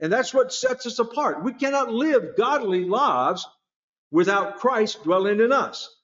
And 0.00 0.12
that's 0.12 0.32
what 0.32 0.52
sets 0.52 0.86
us 0.86 0.98
apart. 0.98 1.42
We 1.42 1.54
cannot 1.54 1.92
live 1.92 2.36
godly 2.36 2.84
lives 2.84 3.46
without 4.10 4.58
Christ 4.58 5.02
dwelling 5.02 5.40
in 5.40 5.52
us. 5.52 5.94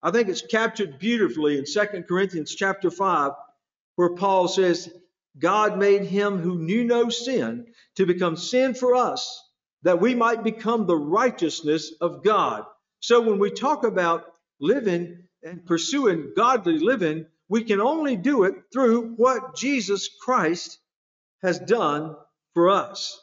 I 0.00 0.12
think 0.12 0.28
it's 0.28 0.42
captured 0.42 0.98
beautifully 0.98 1.58
in 1.58 1.64
2 1.64 2.04
Corinthians 2.08 2.54
chapter 2.54 2.90
5, 2.90 3.32
where 3.96 4.14
Paul 4.14 4.46
says, 4.46 4.88
God 5.38 5.76
made 5.76 6.04
him 6.04 6.38
who 6.38 6.58
knew 6.58 6.84
no 6.84 7.08
sin 7.08 7.66
to 7.96 8.06
become 8.06 8.36
sin 8.36 8.74
for 8.74 8.94
us, 8.94 9.42
that 9.82 10.00
we 10.00 10.14
might 10.14 10.44
become 10.44 10.86
the 10.86 10.96
righteousness 10.96 11.92
of 12.00 12.22
God. 12.22 12.64
So 13.00 13.20
when 13.20 13.40
we 13.40 13.50
talk 13.50 13.84
about 13.84 14.24
living 14.60 15.24
and 15.42 15.66
pursuing 15.66 16.32
godly 16.36 16.78
living, 16.78 17.26
we 17.48 17.64
can 17.64 17.80
only 17.80 18.16
do 18.16 18.44
it 18.44 18.54
through 18.72 19.14
what 19.16 19.56
Jesus 19.56 20.08
Christ 20.20 20.78
has 21.42 21.58
done 21.58 22.14
for 22.54 22.70
us. 22.70 23.20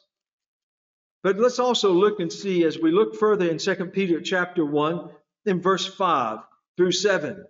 But 1.24 1.38
let's 1.38 1.60
also 1.60 1.94
look 1.94 2.20
and 2.20 2.32
see 2.32 2.66
as 2.66 2.78
we 2.78 2.92
look 2.92 3.16
further 3.16 3.50
in 3.50 3.60
2 3.60 3.76
Peter 3.88 4.20
chapter 4.20 4.66
1 4.66 5.10
in 5.46 5.62
verse 5.62 5.86
5 5.86 6.40
through 6.78 6.92
7. 6.92 7.46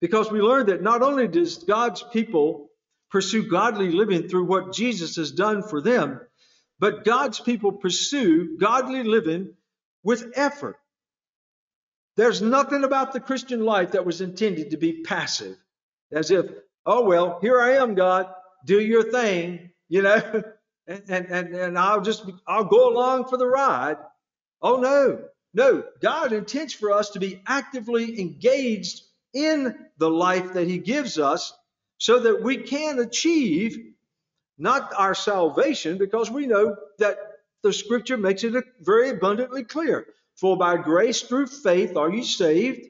Because 0.00 0.30
we 0.30 0.40
learned 0.40 0.68
that 0.68 0.82
not 0.82 1.02
only 1.02 1.28
does 1.28 1.58
God's 1.64 2.02
people 2.02 2.70
pursue 3.10 3.48
godly 3.48 3.90
living 3.90 4.28
through 4.28 4.44
what 4.44 4.72
Jesus 4.72 5.16
has 5.16 5.30
done 5.30 5.62
for 5.62 5.80
them, 5.80 6.20
but 6.78 7.04
God's 7.04 7.40
people 7.40 7.72
pursue 7.72 8.58
godly 8.58 9.04
living 9.04 9.54
with 10.02 10.32
effort. 10.34 10.76
There's 12.16 12.42
nothing 12.42 12.84
about 12.84 13.12
the 13.12 13.20
Christian 13.20 13.64
life 13.64 13.92
that 13.92 14.06
was 14.06 14.20
intended 14.20 14.70
to 14.70 14.76
be 14.76 15.02
passive, 15.02 15.56
as 16.12 16.30
if, 16.30 16.46
oh, 16.86 17.04
well, 17.04 17.38
here 17.40 17.60
I 17.60 17.76
am, 17.76 17.94
God, 17.94 18.26
do 18.64 18.80
your 18.80 19.10
thing, 19.10 19.70
you 19.88 20.02
know, 20.02 20.20
and, 20.86 21.02
and, 21.08 21.54
and, 21.54 21.78
I'll 21.78 22.02
just, 22.02 22.24
I'll 22.46 22.64
go 22.64 22.92
along 22.92 23.28
for 23.28 23.36
the 23.36 23.46
ride. 23.46 23.96
Oh, 24.60 24.76
no. 24.76 25.24
No, 25.54 25.84
God 26.00 26.32
intends 26.32 26.74
for 26.74 26.92
us 26.92 27.10
to 27.10 27.20
be 27.20 27.40
actively 27.46 28.20
engaged 28.20 29.02
in 29.32 29.74
the 29.98 30.10
life 30.10 30.54
that 30.54 30.66
He 30.66 30.78
gives 30.78 31.18
us 31.18 31.52
so 31.98 32.18
that 32.18 32.42
we 32.42 32.56
can 32.56 32.98
achieve 32.98 33.78
not 34.58 34.92
our 34.96 35.14
salvation, 35.14 35.98
because 35.98 36.30
we 36.30 36.46
know 36.46 36.76
that 36.98 37.18
the 37.62 37.72
scripture 37.72 38.16
makes 38.16 38.44
it 38.44 38.64
very 38.80 39.10
abundantly 39.10 39.64
clear. 39.64 40.06
For 40.36 40.56
by 40.56 40.76
grace 40.76 41.22
through 41.22 41.46
faith 41.46 41.96
are 41.96 42.10
you 42.10 42.22
saved, 42.24 42.88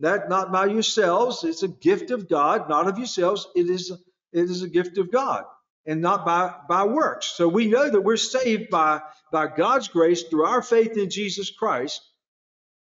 that 0.00 0.28
not 0.28 0.52
by 0.52 0.66
yourselves, 0.66 1.44
it's 1.44 1.62
a 1.62 1.68
gift 1.68 2.10
of 2.10 2.28
God, 2.28 2.68
not 2.68 2.88
of 2.88 2.98
yourselves, 2.98 3.48
it 3.54 3.70
is, 3.70 3.90
it 3.90 4.50
is 4.50 4.62
a 4.62 4.68
gift 4.68 4.98
of 4.98 5.10
God 5.10 5.44
and 5.86 6.00
not 6.00 6.24
by, 6.24 6.52
by 6.68 6.84
works. 6.84 7.26
So 7.26 7.48
we 7.48 7.66
know 7.66 7.88
that 7.88 8.00
we're 8.00 8.16
saved 8.16 8.70
by, 8.70 9.00
by 9.32 9.46
God's 9.46 9.88
grace 9.88 10.24
through 10.24 10.46
our 10.46 10.62
faith 10.62 10.96
in 10.96 11.10
Jesus 11.10 11.50
Christ. 11.50 12.02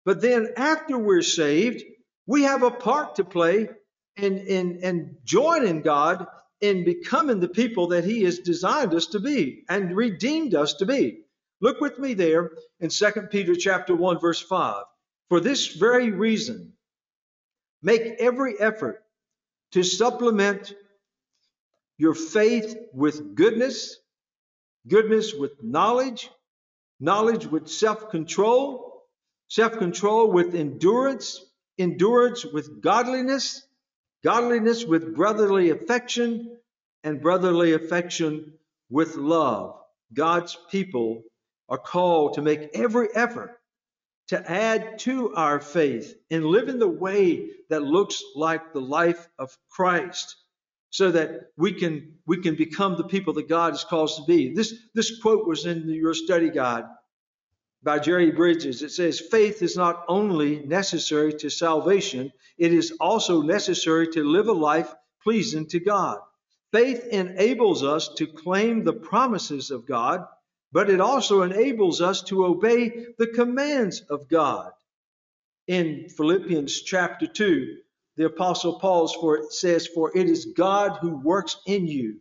But 0.05 0.21
then 0.21 0.55
after 0.57 0.99
we're 0.99 1.23
saved, 1.23 1.83
we 2.26 2.43
have 2.43 2.62
a 2.62 2.71
part 2.71 3.17
to 3.17 3.25
play 3.25 3.69
in, 4.17 4.38
in, 4.38 4.81
in 4.83 5.17
joining 5.25 5.83
God 5.83 6.26
in 6.61 6.85
becoming 6.85 7.40
the 7.40 7.49
people 7.49 7.88
that 7.88 8.05
He 8.05 8.25
has 8.25 8.40
designed 8.40 8.95
us 8.95 9.07
to 9.09 9.21
be 9.21 9.64
and 9.69 9.97
redeemed 9.97 10.55
us 10.55 10.75
to 10.75 10.87
be. 10.87 11.21
Look 11.61 11.81
with 11.81 11.99
me 11.99 12.14
there 12.14 12.52
in 12.81 12.90
2 12.90 13.11
Peter 13.31 13.55
chapter 13.55 13.95
1, 13.95 14.21
verse 14.21 14.40
5. 14.40 14.85
For 15.28 15.40
this 15.40 15.67
very 15.67 16.11
reason, 16.11 16.73
make 17.83 18.02
every 18.19 18.59
effort 18.61 19.02
to 19.73 19.83
supplement 19.83 20.73
your 21.99 22.14
faith 22.14 22.76
with 22.93 23.35
goodness, 23.35 23.99
goodness 24.87 25.35
with 25.35 25.52
knowledge, 25.62 26.31
knowledge 27.00 27.47
with 27.47 27.69
self 27.69 28.11
control, 28.11 29.02
self 29.49 29.78
control 29.78 30.31
with 30.31 30.55
endurance, 30.55 31.45
endurance 31.78 32.45
with 32.45 32.81
godliness, 32.81 33.67
godliness 34.25 34.85
with 34.85 35.14
brotherly 35.14 35.71
affection, 35.71 36.57
and 37.05 37.21
brotherly 37.21 37.75
affection 37.75 38.55
with 38.90 39.17
love. 39.17 39.76
God's 40.14 40.57
people 40.71 41.23
are 41.69 41.78
called 41.78 42.35
to 42.35 42.43
make 42.43 42.71
every 42.75 43.09
effort 43.14 43.59
to 44.28 44.50
add 44.50 44.99
to 45.00 45.35
our 45.35 45.61
faith 45.61 46.14
and 46.31 46.45
live 46.45 46.69
in 46.69 46.78
the 46.78 46.88
way 46.88 47.50
that 47.71 47.83
looks 47.83 48.23
like 48.37 48.73
the 48.73 48.81
life 48.81 49.28
of 49.38 49.57
Christ 49.71 50.37
so 50.90 51.11
that 51.11 51.50
we 51.57 51.73
can 51.73 52.14
we 52.26 52.38
can 52.38 52.54
become 52.54 52.97
the 52.97 53.04
people 53.04 53.35
that 53.35 53.49
God 53.49 53.73
has 53.73 53.85
called 53.85 54.11
us 54.11 54.16
to 54.16 54.25
be. 54.26 54.54
This 54.54 54.75
this 54.95 55.21
quote 55.21 55.47
was 55.47 55.66
in 55.66 55.88
your 55.88 56.14
study 56.14 56.50
guide 56.50 56.85
by 57.83 57.99
Jerry 57.99 58.30
Bridges. 58.30 58.83
It 58.83 58.90
says 58.90 59.21
faith 59.21 59.62
is 59.62 59.76
not 59.76 60.04
only 60.09 60.61
necessary 60.61 61.33
to 61.35 61.50
salvation, 61.50 62.33
it 62.57 62.73
is 62.73 62.92
also 63.00 63.42
necessary 63.42 64.09
to 64.09 64.25
live 64.25 64.49
a 64.49 64.52
life 64.52 64.92
pleasing 65.23 65.66
to 65.68 65.80
God. 65.80 66.18
Faith 66.73 67.07
enables 67.07 67.83
us 67.83 68.09
to 68.16 68.26
claim 68.26 68.85
the 68.85 68.92
promises 68.92 69.71
of 69.71 69.87
God, 69.87 70.26
but 70.73 70.90
it 70.90 71.00
also 71.00 71.42
enables 71.42 72.00
us 72.00 72.23
to 72.23 72.45
obey 72.45 73.07
the 73.18 73.28
commands 73.28 74.00
of 74.11 74.28
God. 74.28 74.73
In 75.66 76.09
Philippians 76.09 76.83
chapter 76.83 77.26
2, 77.26 77.76
the 78.19 78.27
apostle 78.27 78.81
Paul 78.81 79.07
says, 79.51 79.87
For 79.87 80.11
it 80.15 80.29
is 80.29 80.53
God 80.57 80.99
who 81.01 81.21
works 81.21 81.57
in 81.67 81.87
you 81.87 82.19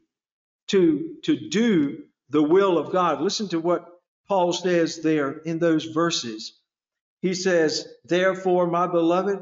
to, 0.68 1.16
to 1.24 1.50
do 1.50 2.04
the 2.30 2.44
will 2.44 2.78
of 2.78 2.92
God. 2.92 3.20
Listen 3.20 3.50
to 3.50 3.60
what 3.60 3.90
Paul 4.28 4.54
says 4.54 5.02
there 5.02 5.32
in 5.32 5.58
those 5.58 5.86
verses. 5.86 6.54
He 7.22 7.34
says, 7.34 7.88
Therefore, 8.06 8.68
my 8.68 8.86
beloved, 8.86 9.40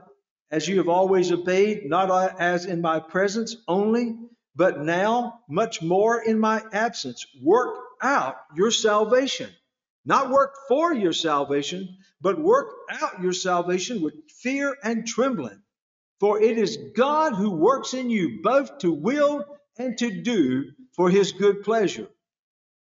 as 0.49 0.65
you 0.65 0.77
have 0.77 0.87
always 0.87 1.29
obeyed, 1.29 1.89
not 1.89 2.39
as 2.39 2.63
in 2.63 2.79
my 2.79 3.01
presence 3.01 3.57
only, 3.67 4.15
but 4.55 4.79
now 4.79 5.41
much 5.49 5.81
more 5.81 6.21
in 6.21 6.39
my 6.39 6.63
absence, 6.71 7.25
work 7.43 7.75
out 8.01 8.37
your 8.55 8.71
salvation. 8.71 9.49
Not 10.05 10.29
work 10.29 10.53
for 10.69 10.93
your 10.93 11.11
salvation, 11.11 11.97
but 12.21 12.39
work 12.39 12.69
out 12.89 13.21
your 13.21 13.33
salvation 13.33 14.01
with 14.01 14.13
fear 14.41 14.77
and 14.83 15.05
trembling. 15.05 15.61
For 16.19 16.41
it 16.41 16.57
is 16.57 16.77
God 16.95 17.33
who 17.33 17.51
works 17.51 17.93
in 17.93 18.09
you 18.09 18.39
both 18.41 18.77
to 18.79 18.91
will 18.91 19.45
and 19.77 19.97
to 19.97 20.21
do 20.21 20.71
for 20.93 21.09
his 21.09 21.33
good 21.33 21.63
pleasure. 21.63 22.07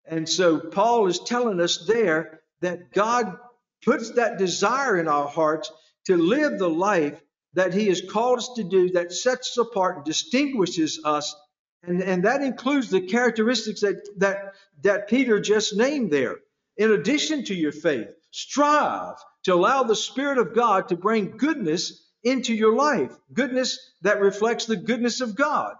And 0.04 0.28
so 0.28 0.58
Paul 0.58 1.06
is 1.06 1.20
telling 1.20 1.60
us 1.60 1.86
there 1.86 2.40
that 2.60 2.92
God 2.92 3.36
puts 3.84 4.10
that 4.12 4.38
desire 4.38 4.98
in 4.98 5.08
our 5.08 5.28
hearts 5.28 5.72
to 6.06 6.16
live 6.16 6.58
the 6.58 6.68
life 6.68 7.20
that 7.54 7.74
he 7.74 7.88
has 7.88 8.02
called 8.10 8.38
us 8.38 8.50
to 8.56 8.64
do 8.64 8.90
that 8.90 9.12
sets 9.12 9.50
us 9.50 9.66
apart 9.66 9.96
and 9.96 10.04
distinguishes 10.04 11.00
us. 11.04 11.34
And, 11.82 12.02
and 12.02 12.24
that 12.24 12.42
includes 12.42 12.90
the 12.90 13.00
characteristics 13.00 13.80
that, 13.80 14.08
that, 14.18 14.54
that 14.82 15.08
Peter 15.08 15.40
just 15.40 15.76
named 15.76 16.10
there. 16.10 16.36
In 16.76 16.92
addition 16.92 17.44
to 17.44 17.54
your 17.54 17.72
faith, 17.72 18.08
strive 18.30 19.16
to 19.44 19.54
allow 19.54 19.82
the 19.82 19.96
Spirit 19.96 20.38
of 20.38 20.54
God 20.54 20.88
to 20.88 20.96
bring 20.96 21.36
goodness 21.36 22.08
into 22.24 22.54
your 22.54 22.74
life, 22.74 23.12
goodness 23.32 23.78
that 24.02 24.20
reflects 24.20 24.66
the 24.66 24.76
goodness 24.76 25.20
of 25.20 25.34
God. 25.34 25.74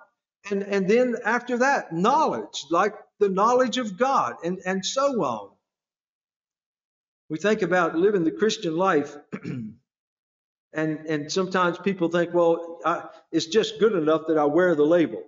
And, 0.51 0.63
and 0.63 0.89
then 0.89 1.17
after 1.25 1.59
that, 1.59 1.93
knowledge, 1.93 2.67
like 2.71 2.95
the 3.21 3.29
knowledge 3.29 3.79
of 3.79 3.97
God, 3.97 4.37
and, 4.45 4.59
and 4.67 4.85
so 4.85 5.23
on. 5.23 5.51
We 7.29 7.39
think 7.39 7.63
about 7.63 7.95
living 7.95 8.25
the 8.25 8.33
Christian 8.33 8.77
life, 8.77 9.17
and, 9.45 11.07
and 11.07 11.31
sometimes 11.31 11.79
people 11.79 12.09
think, 12.09 12.35
well, 12.35 12.81
I, 12.85 13.05
it's 13.31 13.47
just 13.47 13.79
good 13.79 13.93
enough 13.93 14.23
that 14.27 14.37
I 14.37 14.45
wear 14.45 14.75
the 14.75 14.85
label, 14.85 15.23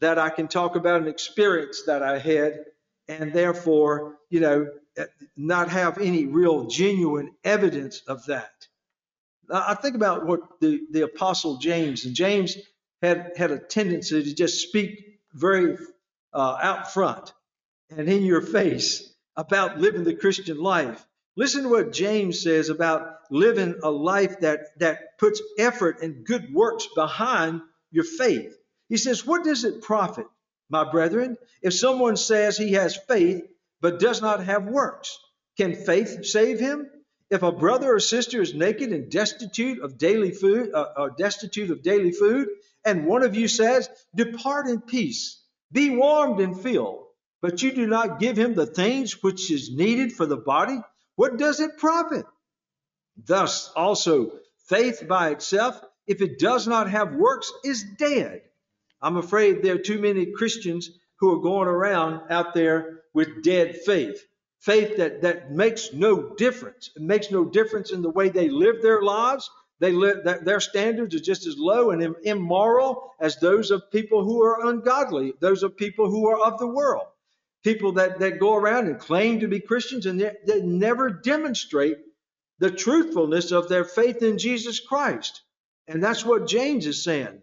that 0.00 0.18
I 0.18 0.30
can 0.30 0.48
talk 0.48 0.76
about 0.76 1.02
an 1.02 1.08
experience 1.08 1.82
that 1.86 2.02
I 2.02 2.18
had, 2.18 2.64
and 3.06 3.32
therefore, 3.32 4.16
you 4.30 4.40
know, 4.40 4.68
eh, 4.96 5.04
not 5.36 5.68
have 5.68 5.98
any 5.98 6.24
real 6.24 6.64
genuine 6.64 7.34
evidence 7.44 8.00
of 8.08 8.24
that. 8.26 8.67
I 9.50 9.74
think 9.74 9.94
about 9.94 10.26
what 10.26 10.60
the, 10.60 10.80
the 10.90 11.02
apostle 11.02 11.58
James, 11.58 12.04
and 12.04 12.14
James 12.14 12.56
had, 13.02 13.32
had 13.36 13.50
a 13.50 13.58
tendency 13.58 14.22
to 14.22 14.34
just 14.34 14.66
speak 14.66 15.20
very 15.32 15.76
uh, 16.32 16.58
out 16.62 16.92
front 16.92 17.32
and 17.90 18.08
in 18.08 18.24
your 18.24 18.42
face 18.42 19.12
about 19.36 19.78
living 19.78 20.04
the 20.04 20.14
Christian 20.14 20.58
life. 20.58 21.04
Listen 21.36 21.62
to 21.62 21.68
what 21.68 21.92
James 21.92 22.42
says 22.42 22.68
about 22.68 23.18
living 23.30 23.76
a 23.82 23.90
life 23.90 24.40
that, 24.40 24.78
that 24.78 25.18
puts 25.18 25.40
effort 25.58 26.02
and 26.02 26.24
good 26.24 26.52
works 26.52 26.88
behind 26.94 27.62
your 27.90 28.04
faith. 28.04 28.56
He 28.88 28.96
says, 28.96 29.24
What 29.24 29.44
does 29.44 29.64
it 29.64 29.82
profit, 29.82 30.26
my 30.68 30.90
brethren, 30.90 31.36
if 31.62 31.74
someone 31.74 32.16
says 32.16 32.58
he 32.58 32.72
has 32.72 32.96
faith 32.96 33.44
but 33.80 34.00
does 34.00 34.20
not 34.20 34.44
have 34.44 34.64
works? 34.64 35.18
Can 35.56 35.74
faith 35.74 36.24
save 36.26 36.58
him? 36.58 36.90
If 37.30 37.42
a 37.42 37.52
brother 37.52 37.94
or 37.94 38.00
sister 38.00 38.40
is 38.40 38.54
naked 38.54 38.90
and 38.90 39.10
destitute 39.10 39.80
of 39.80 39.98
daily 39.98 40.30
food, 40.30 40.72
uh, 40.72 40.86
uh, 40.96 41.08
destitute 41.10 41.70
of 41.70 41.82
daily 41.82 42.12
food, 42.12 42.48
and 42.84 43.06
one 43.06 43.22
of 43.22 43.36
you 43.36 43.48
says, 43.48 43.90
"Depart 44.14 44.66
in 44.66 44.80
peace, 44.80 45.42
be 45.70 45.90
warmed 45.90 46.40
and 46.40 46.58
filled," 46.58 47.04
but 47.42 47.62
you 47.62 47.72
do 47.72 47.86
not 47.86 48.18
give 48.18 48.38
him 48.38 48.54
the 48.54 48.66
things 48.66 49.22
which 49.22 49.50
is 49.50 49.70
needed 49.70 50.14
for 50.14 50.24
the 50.24 50.38
body, 50.38 50.80
what 51.16 51.36
does 51.36 51.60
it 51.60 51.76
profit? 51.76 52.24
Thus 53.16 53.70
also, 53.76 54.38
faith 54.66 55.06
by 55.06 55.30
itself, 55.30 55.80
if 56.06 56.22
it 56.22 56.38
does 56.38 56.66
not 56.66 56.88
have 56.88 57.14
works, 57.14 57.52
is 57.62 57.84
dead. 57.98 58.42
I'm 59.02 59.18
afraid 59.18 59.62
there 59.62 59.74
are 59.74 59.78
too 59.78 60.00
many 60.00 60.32
Christians 60.32 60.90
who 61.16 61.36
are 61.36 61.42
going 61.42 61.68
around 61.68 62.30
out 62.30 62.54
there 62.54 63.02
with 63.12 63.42
dead 63.42 63.76
faith 63.84 64.24
faith 64.60 64.96
that, 64.96 65.22
that 65.22 65.52
makes 65.52 65.92
no 65.92 66.34
difference. 66.34 66.90
It 66.96 67.02
makes 67.02 67.30
no 67.30 67.44
difference 67.44 67.92
in 67.92 68.02
the 68.02 68.10
way 68.10 68.28
they 68.28 68.48
live 68.48 68.82
their 68.82 69.02
lives. 69.02 69.48
They 69.80 69.92
live 69.92 70.24
their 70.24 70.60
standards 70.60 71.14
are 71.14 71.20
just 71.20 71.46
as 71.46 71.56
low 71.56 71.90
and 71.90 72.16
immoral 72.24 73.12
as 73.20 73.36
those 73.36 73.70
of 73.70 73.90
people 73.92 74.24
who 74.24 74.42
are 74.42 74.68
ungodly, 74.68 75.34
those 75.40 75.62
of 75.62 75.76
people 75.76 76.10
who 76.10 76.26
are 76.28 76.40
of 76.40 76.58
the 76.58 76.66
world. 76.66 77.06
People 77.62 77.92
that, 77.92 78.18
that 78.20 78.40
go 78.40 78.54
around 78.54 78.86
and 78.86 78.98
claim 78.98 79.40
to 79.40 79.48
be 79.48 79.60
Christians 79.60 80.06
and 80.06 80.20
they, 80.20 80.32
they 80.46 80.62
never 80.62 81.10
demonstrate 81.10 81.98
the 82.58 82.70
truthfulness 82.70 83.52
of 83.52 83.68
their 83.68 83.84
faith 83.84 84.22
in 84.22 84.38
Jesus 84.38 84.80
Christ. 84.80 85.42
And 85.86 86.02
that's 86.02 86.24
what 86.24 86.48
James 86.48 86.86
is 86.86 87.04
saying. 87.04 87.40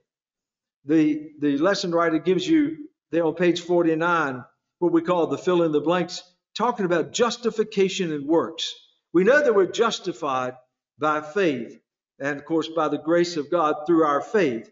The, 0.86 1.32
the 1.40 1.58
lesson 1.58 1.92
writer 1.92 2.20
gives 2.20 2.48
you 2.48 2.90
there 3.12 3.26
on 3.26 3.36
page 3.36 3.62
49 3.62 4.44
what 4.80 4.92
we 4.92 5.02
call 5.02 5.28
the 5.28 5.38
fill 5.38 5.64
in 5.64 5.72
the 5.72 5.80
blanks 5.80 6.22
talking 6.56 6.86
about 6.86 7.12
justification 7.12 8.12
and 8.12 8.28
works. 8.28 8.74
We 9.14 9.24
know 9.24 9.42
that 9.44 9.56
we're 9.56 9.72
justified 9.72 10.56
by 10.98 11.22
faith, 11.22 11.78
and 12.20 12.40
of 12.40 12.46
course, 12.46 12.68
by 12.70 12.88
the 12.88 12.98
grace 12.98 13.38
of 13.38 13.52
God 13.52 13.76
through 13.86 14.04
our 14.06 14.22
faith, 14.22 14.70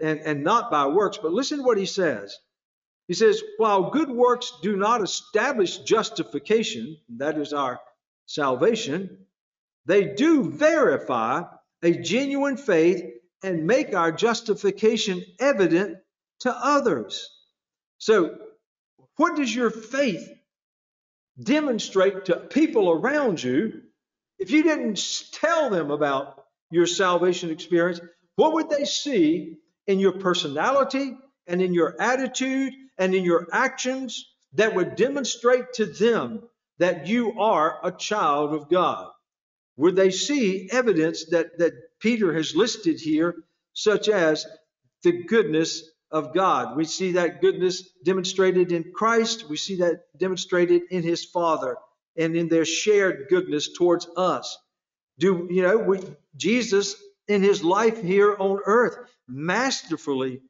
and, 0.00 0.20
and 0.20 0.42
not 0.44 0.70
by 0.70 0.86
works. 0.86 1.18
But 1.18 1.32
listen 1.32 1.58
to 1.58 1.64
what 1.64 1.78
he 1.78 1.86
says. 1.86 2.36
He 3.08 3.14
says, 3.14 3.42
While 3.56 3.90
good 3.90 4.10
works 4.10 4.52
do 4.62 4.76
not 4.76 5.02
establish 5.02 5.78
justification, 5.78 6.96
that 7.16 7.38
is 7.38 7.52
our 7.52 7.80
salvation, 8.26 9.26
they 9.86 10.14
do 10.14 10.50
verify 10.50 11.42
a 11.82 11.92
genuine 11.92 12.56
faith 12.56 13.02
and 13.42 13.66
make 13.66 13.94
our 13.94 14.12
justification 14.12 15.22
evident 15.40 15.98
to 16.40 16.50
others. 16.50 17.28
So, 17.98 18.36
what 19.16 19.36
does 19.36 19.54
your 19.54 19.70
faith 19.70 20.28
demonstrate 21.40 22.26
to 22.26 22.36
people 22.36 22.90
around 22.90 23.42
you, 23.42 23.82
if 24.38 24.50
you 24.50 24.62
didn't 24.62 25.30
tell 25.32 25.70
them 25.70 25.90
about 25.90 26.44
your 26.70 26.86
salvation 26.86 27.50
experience, 27.50 28.00
what 28.36 28.54
would 28.54 28.70
they 28.70 28.84
see 28.84 29.56
in 29.86 29.98
your 30.00 30.12
personality 30.12 31.16
and 31.46 31.60
in 31.60 31.74
your 31.74 32.00
attitude 32.00 32.72
and 32.98 33.14
in 33.14 33.24
your 33.24 33.46
actions 33.52 34.26
that 34.54 34.74
would 34.74 34.96
demonstrate 34.96 35.72
to 35.74 35.86
them 35.86 36.42
that 36.78 37.06
you 37.06 37.38
are 37.38 37.78
a 37.82 37.92
child 37.92 38.54
of 38.54 38.68
God? 38.68 39.10
Would 39.76 39.96
they 39.96 40.10
see 40.10 40.68
evidence 40.70 41.26
that, 41.26 41.58
that 41.58 41.72
Peter 42.00 42.34
has 42.34 42.54
listed 42.54 43.00
here, 43.00 43.34
such 43.74 44.08
as 44.08 44.46
the 45.02 45.24
goodness 45.24 45.82
of 46.12 46.34
God. 46.34 46.76
We 46.76 46.84
see 46.84 47.12
that 47.12 47.40
goodness 47.40 47.88
demonstrated 48.04 48.70
in 48.70 48.92
Christ. 48.94 49.48
We 49.48 49.56
see 49.56 49.76
that 49.76 50.02
demonstrated 50.16 50.82
in 50.90 51.02
his 51.02 51.24
Father 51.24 51.76
and 52.16 52.36
in 52.36 52.48
their 52.48 52.66
shared 52.66 53.26
goodness 53.28 53.72
towards 53.72 54.06
us. 54.16 54.58
Do 55.18 55.48
you 55.50 55.62
know 55.62 55.78
we, 55.78 56.00
Jesus 56.36 56.96
in 57.28 57.42
his 57.42 57.64
life 57.64 58.02
here 58.02 58.36
on 58.38 58.60
earth 58.66 58.96
masterfully 59.26 60.42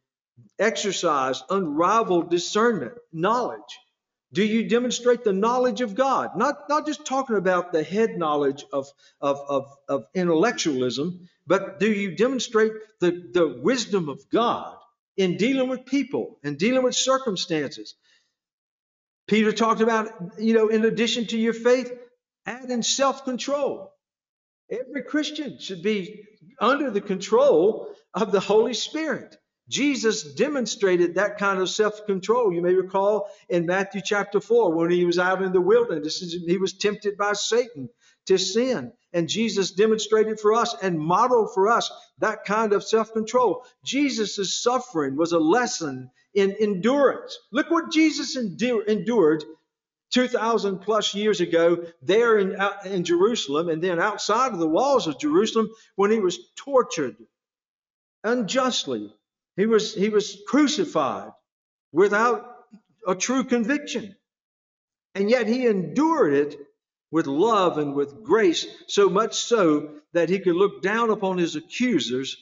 exercised 0.59 1.45
unrivaled 1.51 2.31
discernment, 2.31 2.95
knowledge. 3.13 3.61
Do 4.33 4.43
you 4.45 4.69
demonstrate 4.69 5.25
the 5.25 5.33
knowledge 5.33 5.83
of 5.83 5.95
God? 5.95 6.37
Not, 6.37 6.69
not 6.69 6.87
just 6.87 7.05
talking 7.05 7.37
about 7.37 7.73
the 7.73 7.83
head 7.83 8.17
knowledge 8.17 8.65
of, 8.73 8.89
of, 9.21 9.39
of, 9.49 9.67
of 9.89 10.05
intellectualism, 10.15 11.29
but 11.47 11.79
do 11.79 11.93
you 11.93 12.17
demonstrate 12.17 12.73
the, 13.01 13.11
the 13.33 13.61
wisdom 13.63 14.09
of 14.09 14.21
God 14.31 14.77
in 15.17 15.37
dealing 15.37 15.69
with 15.69 15.87
people 15.87 16.39
and 16.45 16.59
dealing 16.59 16.83
with 16.83 16.95
circumstances. 16.97 17.95
Peter 19.29 19.53
talked 19.53 19.81
about, 19.81 20.11
you 20.39 20.55
know, 20.55 20.69
in 20.69 20.85
addition 20.85 21.27
to 21.29 21.39
your 21.39 21.55
faith, 21.55 21.93
Add 22.47 22.71
in 22.71 22.83
self 22.83 23.25
control. 23.25 23.93
Every 24.71 25.03
Christian 25.03 25.59
should 25.61 25.83
be 25.83 26.25
under 26.61 26.91
the 26.91 27.01
control 27.01 27.95
of 28.15 28.33
the 28.33 28.41
Holy 28.41 28.75
Spirit. 28.75 29.37
Jesus 29.69 30.35
demonstrated 30.35 31.15
that 31.15 31.39
kind 31.39 31.61
of 31.61 31.71
self 31.71 32.05
control. 32.07 32.53
You 32.53 32.63
may 32.63 32.75
recall 32.75 33.31
in 33.49 33.67
Matthew 33.67 34.01
chapter 34.05 34.41
4 34.41 34.75
when 34.75 34.91
he 34.91 35.05
was 35.05 35.19
out 35.19 35.43
in 35.43 35.53
the 35.53 35.61
wilderness, 35.61 36.21
he 36.21 36.59
was 36.59 36.73
tempted 36.73 37.17
by 37.17 37.33
Satan 37.35 37.89
to 38.27 38.39
sin. 38.39 38.93
And 39.13 39.29
Jesus 39.29 39.73
demonstrated 39.73 40.41
for 40.41 40.55
us 40.55 40.75
and 40.83 40.99
modeled 40.99 41.55
for 41.55 41.69
us 41.69 41.91
that 42.19 42.45
kind 42.45 42.73
of 42.73 42.85
self 42.85 43.13
control. 43.13 43.65
Jesus' 43.85 44.63
suffering 44.63 45.17
was 45.17 45.33
a 45.33 45.39
lesson 45.39 46.11
in 46.35 46.53
endurance. 46.53 47.39
Look 47.53 47.71
what 47.71 47.93
Jesus 47.93 48.37
endured 48.37 49.45
2,000 50.13 50.79
plus 50.81 51.15
years 51.15 51.41
ago 51.41 51.85
there 52.03 52.39
in, 52.39 52.57
in 52.85 53.05
Jerusalem 53.05 53.69
and 53.69 53.83
then 53.83 54.01
outside 54.01 54.53
of 54.53 54.59
the 54.59 54.69
walls 54.69 55.07
of 55.07 55.19
Jerusalem 55.19 55.71
when 55.97 56.11
he 56.11 56.21
was 56.21 56.39
tortured 56.57 57.17
unjustly. 58.25 59.13
He 59.57 59.67
was, 59.67 59.95
he 59.95 60.09
was 60.09 60.39
crucified 60.47 61.33
without 61.93 62.57
a 63.07 63.15
true 63.15 63.45
conviction. 63.45 64.17
And 65.15 65.29
yet 65.29 65.47
he 65.47 65.67
endured 65.67 66.33
it 66.33 66.57
with 67.11 67.27
love 67.27 67.77
and 67.77 67.95
with 67.95 68.23
grace, 68.23 68.67
so 68.87 69.11
much 69.11 69.35
so 69.35 69.91
that 70.15 70.31
he 70.31 70.39
could 70.39 70.57
look 70.57 70.81
down 70.83 71.11
upon 71.11 71.37
his 71.37 71.57
accusers 71.57 72.37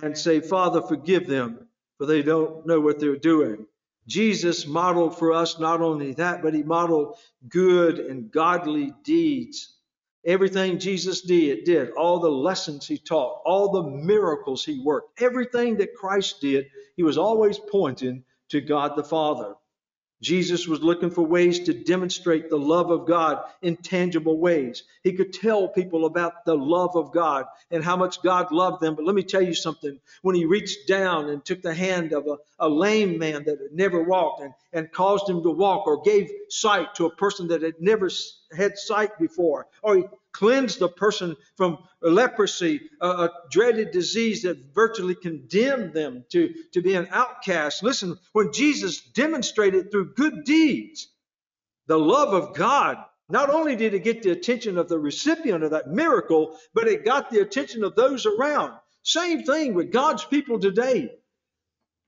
and 0.00 0.16
say, 0.16 0.40
Father, 0.40 0.80
forgive 0.80 1.26
them, 1.26 1.66
for 1.96 2.06
they 2.06 2.22
don't 2.22 2.64
know 2.66 2.80
what 2.80 3.00
they're 3.00 3.16
doing. 3.16 3.66
Jesus 4.06 4.66
modeled 4.66 5.18
for 5.18 5.32
us 5.32 5.58
not 5.58 5.80
only 5.80 6.14
that, 6.14 6.42
but 6.42 6.54
he 6.54 6.62
modeled 6.62 7.16
good 7.48 7.98
and 7.98 8.30
godly 8.30 8.94
deeds. 9.02 9.76
Everything 10.26 10.78
Jesus 10.78 11.22
did, 11.22 11.64
did, 11.64 11.90
all 11.92 12.20
the 12.20 12.30
lessons 12.30 12.86
he 12.86 12.98
taught, 12.98 13.40
all 13.46 13.72
the 13.72 13.90
miracles 13.90 14.64
he 14.64 14.82
worked, 14.84 15.20
everything 15.22 15.76
that 15.78 15.94
Christ 15.94 16.40
did, 16.40 16.66
he 16.96 17.02
was 17.02 17.18
always 17.18 17.58
pointing 17.58 18.24
to 18.50 18.60
God 18.60 18.96
the 18.96 19.04
Father. 19.04 19.54
Jesus 20.20 20.66
was 20.66 20.82
looking 20.82 21.10
for 21.10 21.22
ways 21.22 21.60
to 21.60 21.72
demonstrate 21.72 22.50
the 22.50 22.58
love 22.58 22.90
of 22.90 23.06
God 23.06 23.40
in 23.62 23.76
tangible 23.76 24.38
ways. 24.38 24.82
He 25.04 25.12
could 25.12 25.32
tell 25.32 25.68
people 25.68 26.06
about 26.06 26.44
the 26.44 26.56
love 26.56 26.96
of 26.96 27.12
God 27.12 27.46
and 27.70 27.84
how 27.84 27.96
much 27.96 28.20
God 28.22 28.50
loved 28.50 28.82
them. 28.82 28.96
But 28.96 29.04
let 29.04 29.14
me 29.14 29.22
tell 29.22 29.42
you 29.42 29.54
something. 29.54 30.00
When 30.22 30.34
he 30.34 30.44
reached 30.44 30.88
down 30.88 31.28
and 31.28 31.44
took 31.44 31.62
the 31.62 31.74
hand 31.74 32.12
of 32.12 32.26
a, 32.26 32.38
a 32.58 32.68
lame 32.68 33.18
man 33.18 33.44
that 33.44 33.60
had 33.60 33.72
never 33.72 34.02
walked 34.02 34.42
and, 34.42 34.54
and 34.72 34.90
caused 34.90 35.28
him 35.28 35.42
to 35.44 35.50
walk, 35.50 35.86
or 35.86 36.02
gave 36.02 36.30
sight 36.48 36.96
to 36.96 37.06
a 37.06 37.14
person 37.14 37.48
that 37.48 37.62
had 37.62 37.80
never 37.80 38.10
had 38.56 38.76
sight 38.76 39.18
before, 39.18 39.66
or 39.82 39.96
he 39.96 40.04
cleansed 40.32 40.82
a 40.82 40.88
person 40.88 41.36
from 41.56 41.78
leprosy, 42.02 42.80
a, 43.00 43.08
a, 43.08 43.30
dreaded 43.50 43.90
disease 43.90 44.42
that 44.42 44.74
virtually 44.74 45.14
condemned 45.14 45.92
them 45.94 46.24
to, 46.30 46.54
to 46.72 46.82
be 46.82 46.94
an 46.94 47.08
outcast. 47.10 47.82
Listen, 47.82 48.16
when 48.32 48.52
Jesus 48.52 49.00
demonstrated 49.00 49.90
through 49.90 50.14
good 50.14 50.44
deeds 50.44 51.08
the 51.86 51.98
love 51.98 52.34
of 52.34 52.54
God, 52.54 52.98
not 53.28 53.50
only 53.50 53.76
did 53.76 53.94
it 53.94 54.04
get 54.04 54.22
the 54.22 54.30
attention 54.30 54.78
of 54.78 54.88
the 54.88 54.98
recipient 54.98 55.64
of 55.64 55.70
that 55.72 55.88
miracle, 55.88 56.56
but 56.74 56.88
it 56.88 57.04
got 57.04 57.30
the 57.30 57.40
attention 57.40 57.84
of 57.84 57.94
those 57.94 58.26
around. 58.26 58.72
Same 59.02 59.42
thing 59.44 59.74
with 59.74 59.92
God's 59.92 60.24
people 60.24 60.60
today 60.60 61.10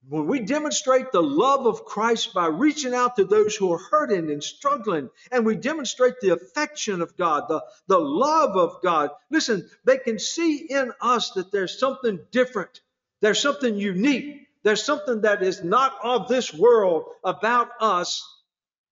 when 0.07 0.25
we 0.27 0.39
demonstrate 0.39 1.11
the 1.11 1.21
love 1.21 1.67
of 1.67 1.85
Christ 1.85 2.33
by 2.33 2.47
reaching 2.47 2.93
out 2.93 3.15
to 3.15 3.23
those 3.23 3.55
who 3.55 3.71
are 3.71 3.77
hurting 3.77 4.31
and 4.31 4.43
struggling, 4.43 5.09
and 5.31 5.45
we 5.45 5.55
demonstrate 5.55 6.15
the 6.19 6.33
affection 6.33 7.01
of 7.01 7.15
God, 7.17 7.47
the, 7.47 7.63
the 7.87 7.99
love 7.99 8.57
of 8.57 8.81
God, 8.81 9.11
listen, 9.29 9.69
they 9.85 9.97
can 9.97 10.17
see 10.17 10.57
in 10.57 10.91
us 11.01 11.31
that 11.31 11.51
there's 11.51 11.77
something 11.77 12.19
different, 12.31 12.81
there's 13.21 13.39
something 13.39 13.75
unique, 13.77 14.47
there's 14.63 14.83
something 14.83 15.21
that 15.21 15.43
is 15.43 15.63
not 15.63 15.95
of 16.03 16.27
this 16.27 16.53
world 16.53 17.05
about 17.23 17.69
us 17.79 18.27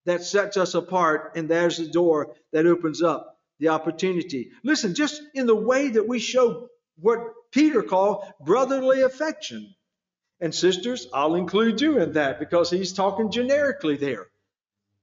that 0.05 0.23
sets 0.23 0.57
us 0.57 0.75
apart, 0.75 1.33
and 1.35 1.49
there's 1.49 1.77
the 1.77 1.87
door 1.87 2.35
that 2.51 2.65
opens 2.65 3.01
up 3.01 3.37
the 3.59 3.69
opportunity. 3.69 4.51
Listen, 4.63 4.95
just 4.95 5.21
in 5.33 5.47
the 5.47 5.55
way 5.55 5.89
that 5.89 6.07
we 6.07 6.19
show 6.19 6.69
what 6.99 7.19
Peter 7.51 7.81
called 7.81 8.23
brotherly 8.39 9.01
affection. 9.01 9.73
And 10.41 10.55
sisters, 10.55 11.07
I'll 11.13 11.35
include 11.35 11.81
you 11.81 11.99
in 11.99 12.13
that 12.13 12.39
because 12.39 12.69
he's 12.69 12.93
talking 12.93 13.31
generically 13.31 13.97
there. 13.97 14.27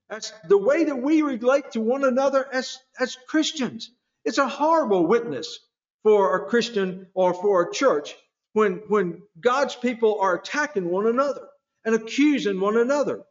That's 0.09 0.33
the 0.49 0.59
way 0.59 0.85
that 0.85 0.96
we 0.96 1.22
relate 1.22 1.72
to 1.72 1.81
one 1.81 2.05
another 2.05 2.46
as, 2.53 2.79
as 2.99 3.16
Christians. 3.27 3.90
It's 4.25 4.38
a 4.38 4.49
horrible 4.49 5.07
witness 5.07 5.59
for 6.03 6.37
a 6.37 6.49
Christian 6.49 7.09
or 7.14 7.35
for 7.35 7.62
a 7.62 7.72
church 7.72 8.14
when, 8.53 8.83
when 8.88 9.22
God's 9.40 9.75
people 9.75 10.20
are 10.20 10.37
attacking 10.37 10.88
one 10.88 11.07
another 11.07 11.49
and 11.85 11.94
accusing 11.94 12.61
one 12.61 12.77
another 12.77 13.25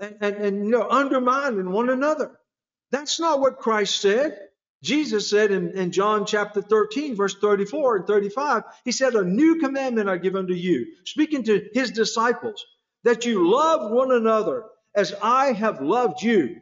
and, 0.00 0.16
and, 0.20 0.36
and 0.36 0.64
you 0.64 0.70
know, 0.70 0.88
undermining 0.88 1.70
one 1.70 1.90
another. 1.90 2.32
That's 2.90 3.20
not 3.20 3.40
what 3.40 3.58
Christ 3.58 4.00
said. 4.00 4.38
Jesus 4.82 5.30
said 5.30 5.52
in, 5.52 5.70
in, 5.70 5.92
John 5.92 6.26
chapter 6.26 6.60
13, 6.60 7.14
verse 7.14 7.36
34 7.36 7.98
and 7.98 8.06
35, 8.06 8.64
he 8.84 8.90
said, 8.90 9.14
A 9.14 9.24
new 9.24 9.60
commandment 9.60 10.08
I 10.08 10.16
give 10.16 10.34
unto 10.34 10.54
you, 10.54 10.86
speaking 11.04 11.44
to 11.44 11.68
his 11.72 11.92
disciples, 11.92 12.64
that 13.04 13.24
you 13.24 13.48
love 13.48 13.92
one 13.92 14.10
another 14.10 14.64
as 14.94 15.14
I 15.22 15.52
have 15.52 15.80
loved 15.80 16.22
you. 16.22 16.60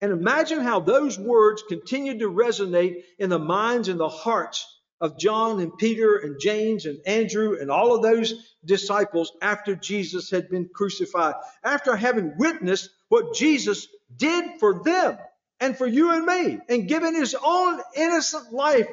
And 0.00 0.12
imagine 0.12 0.60
how 0.60 0.80
those 0.80 1.18
words 1.18 1.64
continued 1.66 2.20
to 2.20 2.30
resonate 2.30 3.02
in 3.18 3.28
the 3.28 3.38
minds 3.38 3.88
and 3.88 3.98
the 3.98 4.08
hearts 4.08 4.64
of 5.00 5.18
John 5.18 5.60
and 5.60 5.76
Peter 5.76 6.16
and 6.16 6.38
James 6.38 6.86
and 6.86 6.98
Andrew 7.06 7.58
and 7.60 7.70
all 7.70 7.96
of 7.96 8.02
those 8.02 8.34
disciples 8.64 9.32
after 9.42 9.74
Jesus 9.74 10.30
had 10.30 10.48
been 10.48 10.68
crucified, 10.72 11.34
after 11.64 11.96
having 11.96 12.34
witnessed 12.38 12.88
what 13.08 13.34
Jesus 13.34 13.88
did 14.16 14.60
for 14.60 14.82
them 14.84 15.18
and 15.64 15.78
for 15.78 15.86
you 15.86 16.12
and 16.12 16.26
me, 16.26 16.58
and 16.68 16.86
given 16.88 17.14
his 17.14 17.34
own 17.42 17.80
innocent 17.96 18.52
life 18.52 18.88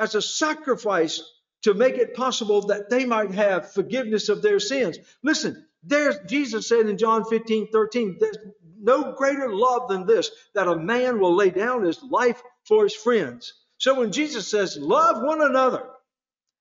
as 0.00 0.16
a 0.16 0.20
sacrifice 0.20 1.22
to 1.62 1.74
make 1.74 1.94
it 1.94 2.14
possible 2.14 2.62
that 2.66 2.90
they 2.90 3.04
might 3.04 3.30
have 3.30 3.72
forgiveness 3.72 4.28
of 4.28 4.42
their 4.42 4.58
sins. 4.58 4.98
Listen, 5.22 5.64
there's 5.84 6.16
Jesus 6.26 6.68
said 6.68 6.86
in 6.86 6.98
John 6.98 7.24
15, 7.24 7.68
13, 7.70 8.16
there's 8.18 8.36
no 8.80 9.12
greater 9.12 9.54
love 9.54 9.88
than 9.88 10.04
this, 10.04 10.32
that 10.56 10.66
a 10.66 10.76
man 10.76 11.20
will 11.20 11.36
lay 11.36 11.50
down 11.50 11.84
his 11.84 12.02
life 12.02 12.42
for 12.64 12.82
his 12.82 12.96
friends. 12.96 13.54
So 13.78 14.00
when 14.00 14.10
Jesus 14.10 14.48
says, 14.48 14.76
love 14.76 15.22
one 15.22 15.40
another 15.40 15.84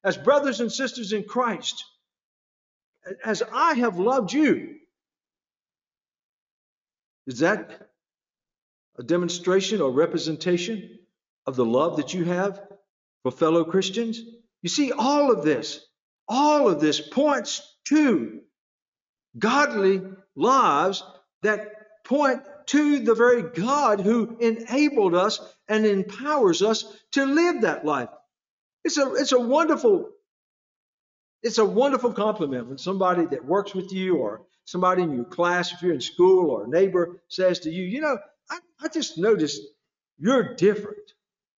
as 0.03 0.17
brothers 0.17 0.59
and 0.59 0.71
sisters 0.71 1.13
in 1.13 1.23
Christ, 1.23 1.83
as 3.25 3.41
I 3.51 3.73
have 3.73 3.97
loved 3.97 4.33
you, 4.33 4.75
is 7.25 7.39
that 7.39 7.90
a 9.01 9.03
demonstration 9.03 9.81
or 9.81 9.91
representation 9.91 10.99
of 11.47 11.55
the 11.55 11.65
love 11.65 11.97
that 11.97 12.13
you 12.13 12.23
have 12.23 12.61
for 13.23 13.31
fellow 13.31 13.63
Christians? 13.63 14.21
You 14.61 14.69
see, 14.69 14.91
all 14.91 15.31
of 15.31 15.43
this, 15.43 15.83
all 16.27 16.69
of 16.69 16.79
this 16.79 17.01
points 17.01 17.67
to 17.85 18.41
godly 19.37 20.03
lives 20.35 21.03
that 21.41 22.03
point 22.05 22.43
to 22.67 22.99
the 22.99 23.15
very 23.15 23.41
God 23.41 24.01
who 24.01 24.37
enabled 24.39 25.15
us 25.15 25.39
and 25.67 25.87
empowers 25.87 26.61
us 26.61 26.85
to 27.13 27.25
live 27.25 27.61
that 27.61 27.83
life. 27.83 28.09
It's 28.83 28.99
a, 28.99 29.15
it's 29.15 29.31
a 29.31 29.39
wonderful, 29.39 30.09
it's 31.41 31.57
a 31.57 31.65
wonderful 31.65 32.13
compliment 32.13 32.67
when 32.67 32.77
somebody 32.77 33.25
that 33.25 33.45
works 33.45 33.73
with 33.73 33.91
you 33.91 34.17
or 34.17 34.43
somebody 34.65 35.01
in 35.01 35.11
your 35.11 35.25
class, 35.25 35.73
if 35.73 35.81
you're 35.81 35.91
in 35.93 36.01
school 36.01 36.51
or 36.51 36.65
a 36.65 36.67
neighbor 36.67 37.23
says 37.29 37.61
to 37.61 37.71
you, 37.71 37.83
you 37.83 37.99
know, 37.99 38.19
I, 38.51 38.59
I 38.81 38.87
just 38.89 39.17
noticed 39.17 39.61
you're 40.19 40.55
different. 40.55 41.13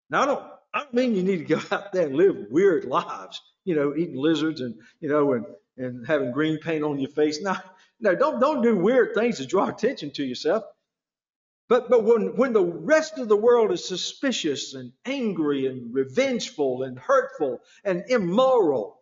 Now, 0.10 0.22
I 0.22 0.26
don't, 0.28 0.44
I 0.74 0.80
don't 0.80 0.94
mean 0.94 1.16
you 1.16 1.24
need 1.24 1.48
to 1.48 1.56
go 1.56 1.62
out 1.76 1.92
there 1.92 2.06
and 2.06 2.16
live 2.16 2.46
weird 2.50 2.86
lives, 2.86 3.42
you 3.66 3.76
know, 3.76 3.96
eating 3.96 4.18
lizards 4.18 4.62
and, 4.62 4.76
you 5.02 5.10
know, 5.10 5.34
and, 5.34 5.46
and 5.78 6.08
having 6.08 6.32
green 6.32 6.60
paint 6.60 6.84
on 6.84 7.00
your 7.00 7.10
face. 7.10 7.42
No, 7.42 7.56
no, 8.00 8.16
don't, 8.16 8.40
don't 8.40 8.62
do 8.62 8.76
weird 8.76 9.16
things 9.16 9.38
to 9.38 9.46
draw 9.46 9.68
attention 9.68 10.12
to 10.12 10.24
yourself. 10.24 10.64
But, 11.70 11.90
but 11.90 12.04
when, 12.04 12.36
when 12.36 12.54
the 12.54 12.64
rest 12.64 13.18
of 13.18 13.28
the 13.28 13.38
world 13.38 13.72
is 13.72 13.88
suspicious 13.88 14.76
and 14.76 14.92
angry 15.06 15.66
and 15.66 15.94
revengeful 15.94 16.84
and 16.84 17.00
hurtful 17.00 17.62
and 17.84 18.04
immoral, 18.10 19.00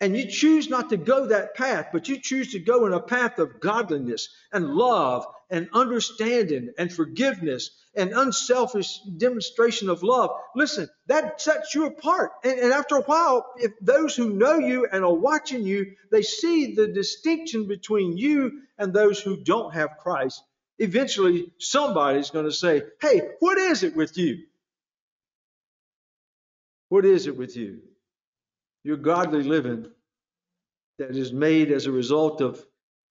and 0.00 0.16
you 0.16 0.30
choose 0.30 0.68
not 0.68 0.90
to 0.90 0.96
go 0.96 1.26
that 1.26 1.54
path, 1.54 1.88
but 1.92 2.08
you 2.08 2.20
choose 2.20 2.52
to 2.52 2.58
go 2.58 2.86
in 2.86 2.92
a 2.92 3.00
path 3.00 3.38
of 3.38 3.58
godliness 3.58 4.28
and 4.52 4.74
love 4.74 5.26
and 5.54 5.68
understanding 5.72 6.70
and 6.76 6.92
forgiveness 6.92 7.70
and 7.94 8.12
unselfish 8.12 8.98
demonstration 9.18 9.88
of 9.88 10.02
love. 10.02 10.30
Listen, 10.56 10.88
that 11.06 11.40
sets 11.40 11.76
you 11.76 11.86
apart. 11.86 12.32
And, 12.42 12.58
and, 12.58 12.72
after 12.72 12.96
a 12.96 13.02
while, 13.02 13.46
if 13.56 13.70
those 13.80 14.16
who 14.16 14.30
know 14.30 14.58
you 14.58 14.88
and 14.90 15.04
are 15.04 15.14
watching 15.14 15.62
you, 15.62 15.92
they 16.10 16.22
see 16.22 16.74
the 16.74 16.88
distinction 16.88 17.68
between 17.68 18.16
you 18.16 18.62
and 18.78 18.92
those 18.92 19.20
who 19.20 19.44
don't 19.44 19.72
have 19.74 19.98
Christ. 19.98 20.42
eventually 20.80 21.52
somebody's 21.60 22.30
going 22.30 22.46
to 22.46 22.52
say, 22.52 22.82
Hey, 23.00 23.20
what 23.38 23.56
is 23.56 23.84
it 23.84 23.94
with 23.94 24.18
you? 24.18 24.38
What 26.88 27.04
is 27.04 27.28
it 27.28 27.36
with 27.36 27.56
you? 27.56 27.78
Your 28.82 28.96
godly 28.96 29.44
living 29.44 29.86
that 30.98 31.14
is 31.14 31.32
made 31.32 31.70
as 31.70 31.86
a 31.86 31.92
result 31.92 32.40
of 32.40 32.60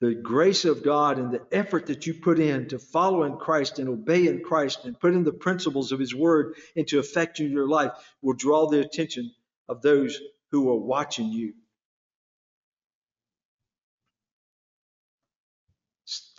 the 0.04 0.14
grace 0.14 0.66
of 0.66 0.84
God 0.84 1.18
and 1.18 1.32
the 1.32 1.42
effort 1.54 1.86
that 1.86 2.06
you 2.06 2.14
put 2.14 2.38
in 2.38 2.68
to 2.68 2.78
follow 2.78 3.24
in 3.24 3.38
Christ 3.38 3.80
and 3.80 3.88
obey 3.88 4.28
in 4.28 4.44
Christ 4.44 4.84
and 4.84 5.00
put 5.00 5.14
in 5.14 5.24
the 5.24 5.32
principles 5.32 5.94
of 5.94 6.00
His 6.00 6.14
Word 6.14 6.56
into 6.76 7.00
effect 7.00 7.40
in 7.40 7.50
your 7.50 7.70
life 7.70 7.92
will 8.22 8.34
draw 8.34 8.68
the 8.68 8.82
attention 8.82 9.32
of 9.70 9.82
those 9.82 10.20
who 10.52 10.70
are 10.70 10.78
watching 10.78 11.30
you. 11.30 11.54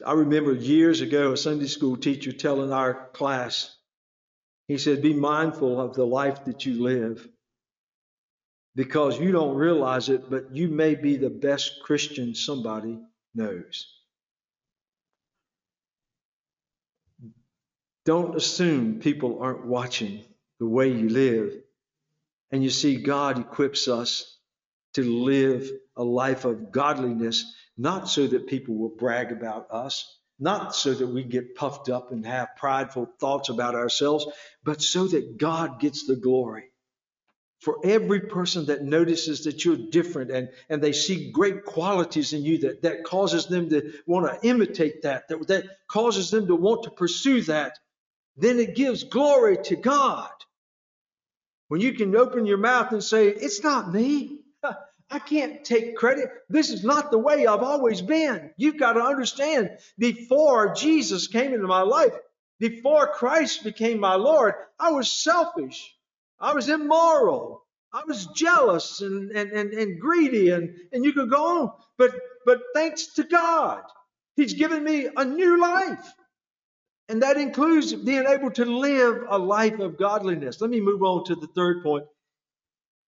I 0.04 0.12
remember 0.12 0.52
years 0.52 1.00
ago 1.00 1.32
a 1.32 1.36
Sunday 1.38 1.66
school 1.66 1.96
teacher 1.96 2.32
telling 2.32 2.70
our 2.70 3.08
class, 3.14 3.74
he 4.68 4.76
said, 4.76 5.00
Be 5.00 5.14
mindful 5.14 5.80
of 5.80 5.94
the 5.94 6.06
life 6.06 6.44
that 6.44 6.66
you 6.66 6.82
live 6.82 7.26
because 8.76 9.18
you 9.18 9.32
don't 9.32 9.56
realize 9.56 10.10
it, 10.10 10.28
but 10.28 10.54
you 10.54 10.68
may 10.68 10.94
be 10.94 11.16
the 11.16 11.30
best 11.30 11.80
Christian 11.82 12.34
somebody 12.34 12.98
knows. 13.34 13.86
Don't 18.04 18.36
assume 18.36 19.00
people 19.00 19.40
aren't 19.40 19.66
watching 19.66 20.24
the 20.58 20.66
way 20.66 20.88
you 20.88 21.08
live. 21.08 21.52
And 22.50 22.62
you 22.62 22.70
see, 22.70 22.96
God 22.96 23.38
equips 23.38 23.88
us 23.88 24.38
to 24.94 25.02
live 25.02 25.70
a 25.96 26.04
life 26.04 26.44
of 26.44 26.70
godliness, 26.70 27.54
not 27.76 28.08
so 28.08 28.26
that 28.26 28.46
people 28.46 28.76
will 28.76 28.94
brag 28.96 29.32
about 29.32 29.70
us, 29.70 30.18
not 30.38 30.74
so 30.74 30.92
that 30.92 31.06
we 31.06 31.24
get 31.24 31.54
puffed 31.56 31.88
up 31.88 32.12
and 32.12 32.26
have 32.26 32.56
prideful 32.56 33.08
thoughts 33.18 33.48
about 33.48 33.74
ourselves, 33.74 34.26
but 34.62 34.82
so 34.82 35.06
that 35.08 35.38
God 35.38 35.80
gets 35.80 36.06
the 36.06 36.16
glory 36.16 36.64
for 37.64 37.78
every 37.82 38.20
person 38.20 38.66
that 38.66 38.82
notices 38.82 39.44
that 39.44 39.64
you're 39.64 39.76
different 39.76 40.30
and, 40.30 40.50
and 40.68 40.82
they 40.82 40.92
see 40.92 41.30
great 41.30 41.64
qualities 41.64 42.34
in 42.34 42.42
you 42.42 42.58
that, 42.58 42.82
that 42.82 43.04
causes 43.04 43.46
them 43.46 43.70
to 43.70 43.90
want 44.06 44.26
to 44.26 44.46
imitate 44.46 45.00
that, 45.02 45.26
that, 45.28 45.46
that 45.48 45.64
causes 45.88 46.30
them 46.30 46.46
to 46.46 46.54
want 46.54 46.82
to 46.82 46.90
pursue 46.90 47.40
that, 47.40 47.78
then 48.36 48.58
it 48.58 48.76
gives 48.76 49.04
glory 49.04 49.56
to 49.56 49.76
God. 49.76 50.28
When 51.68 51.80
you 51.80 51.94
can 51.94 52.14
open 52.14 52.44
your 52.44 52.58
mouth 52.58 52.92
and 52.92 53.02
say, 53.02 53.28
It's 53.28 53.64
not 53.64 53.90
me. 53.90 54.40
I 55.10 55.18
can't 55.18 55.64
take 55.64 55.96
credit. 55.96 56.28
This 56.50 56.68
is 56.68 56.84
not 56.84 57.10
the 57.10 57.18
way 57.18 57.46
I've 57.46 57.62
always 57.62 58.02
been. 58.02 58.50
You've 58.58 58.78
got 58.78 58.92
to 58.92 59.00
understand, 59.00 59.70
before 59.98 60.74
Jesus 60.74 61.28
came 61.28 61.54
into 61.54 61.66
my 61.66 61.82
life, 61.82 62.12
before 62.58 63.06
Christ 63.06 63.64
became 63.64 64.00
my 64.00 64.16
Lord, 64.16 64.54
I 64.78 64.90
was 64.90 65.10
selfish. 65.10 65.94
I 66.44 66.52
was 66.52 66.68
immoral. 66.68 67.64
I 67.90 68.02
was 68.06 68.26
jealous 68.26 69.00
and, 69.00 69.30
and, 69.30 69.50
and, 69.52 69.72
and 69.72 69.98
greedy, 69.98 70.50
and, 70.50 70.74
and 70.92 71.02
you 71.04 71.14
could 71.14 71.30
go 71.30 71.62
on. 71.62 71.72
But, 71.96 72.10
but 72.44 72.60
thanks 72.74 73.14
to 73.14 73.24
God, 73.24 73.82
He's 74.36 74.52
given 74.52 74.84
me 74.84 75.08
a 75.16 75.24
new 75.24 75.58
life. 75.60 76.12
And 77.08 77.22
that 77.22 77.38
includes 77.38 77.94
being 77.94 78.26
able 78.26 78.50
to 78.52 78.64
live 78.64 79.24
a 79.28 79.38
life 79.38 79.78
of 79.78 79.98
godliness. 79.98 80.60
Let 80.60 80.70
me 80.70 80.80
move 80.80 81.02
on 81.02 81.24
to 81.26 81.34
the 81.34 81.46
third 81.46 81.82
point. 81.82 82.04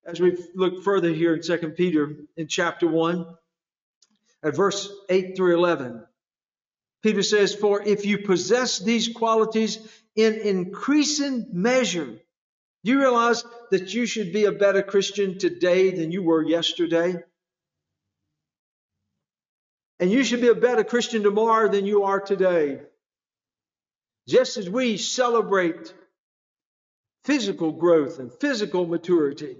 As 0.06 0.18
we 0.18 0.38
look 0.54 0.82
further 0.82 1.12
here 1.12 1.34
in 1.34 1.42
2 1.42 1.58
Peter 1.70 2.16
in 2.36 2.46
chapter 2.46 2.86
1, 2.86 3.26
at 4.44 4.56
verse 4.56 4.90
8 5.10 5.36
through 5.36 5.56
11, 5.56 6.04
Peter 7.02 7.22
says, 7.22 7.54
For 7.54 7.82
if 7.82 8.06
you 8.06 8.18
possess 8.18 8.78
these 8.78 9.08
qualities 9.08 9.78
in 10.14 10.34
increasing 10.34 11.48
measure, 11.52 12.20
you 12.90 13.00
realize 13.00 13.44
that 13.70 13.94
you 13.94 14.06
should 14.06 14.32
be 14.32 14.44
a 14.44 14.52
better 14.52 14.82
Christian 14.82 15.38
today 15.38 15.90
than 15.90 16.12
you 16.12 16.22
were 16.22 16.42
yesterday? 16.42 17.16
And 19.98 20.10
you 20.10 20.24
should 20.24 20.40
be 20.40 20.48
a 20.48 20.54
better 20.54 20.84
Christian 20.84 21.22
tomorrow 21.22 21.68
than 21.70 21.86
you 21.86 22.04
are 22.04 22.20
today. 22.20 22.80
Just 24.28 24.56
as 24.56 24.68
we 24.68 24.98
celebrate 24.98 25.94
physical 27.24 27.72
growth 27.72 28.18
and 28.18 28.32
physical 28.32 28.86
maturity, 28.86 29.56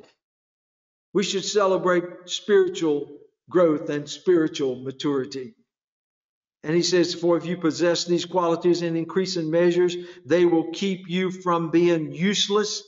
we 1.14 1.22
should 1.22 1.44
celebrate 1.44 2.04
spiritual 2.26 3.08
growth 3.48 3.88
and 3.88 4.08
spiritual 4.08 4.76
maturity. 4.76 5.54
And 6.62 6.74
he 6.74 6.82
says, 6.82 7.14
For 7.14 7.36
if 7.36 7.46
you 7.46 7.56
possess 7.56 8.04
these 8.04 8.24
qualities 8.24 8.82
in 8.82 8.96
increasing 8.96 9.50
measures, 9.50 9.96
they 10.26 10.44
will 10.44 10.72
keep 10.72 11.08
you 11.08 11.30
from 11.30 11.70
being 11.70 12.12
useless 12.12 12.82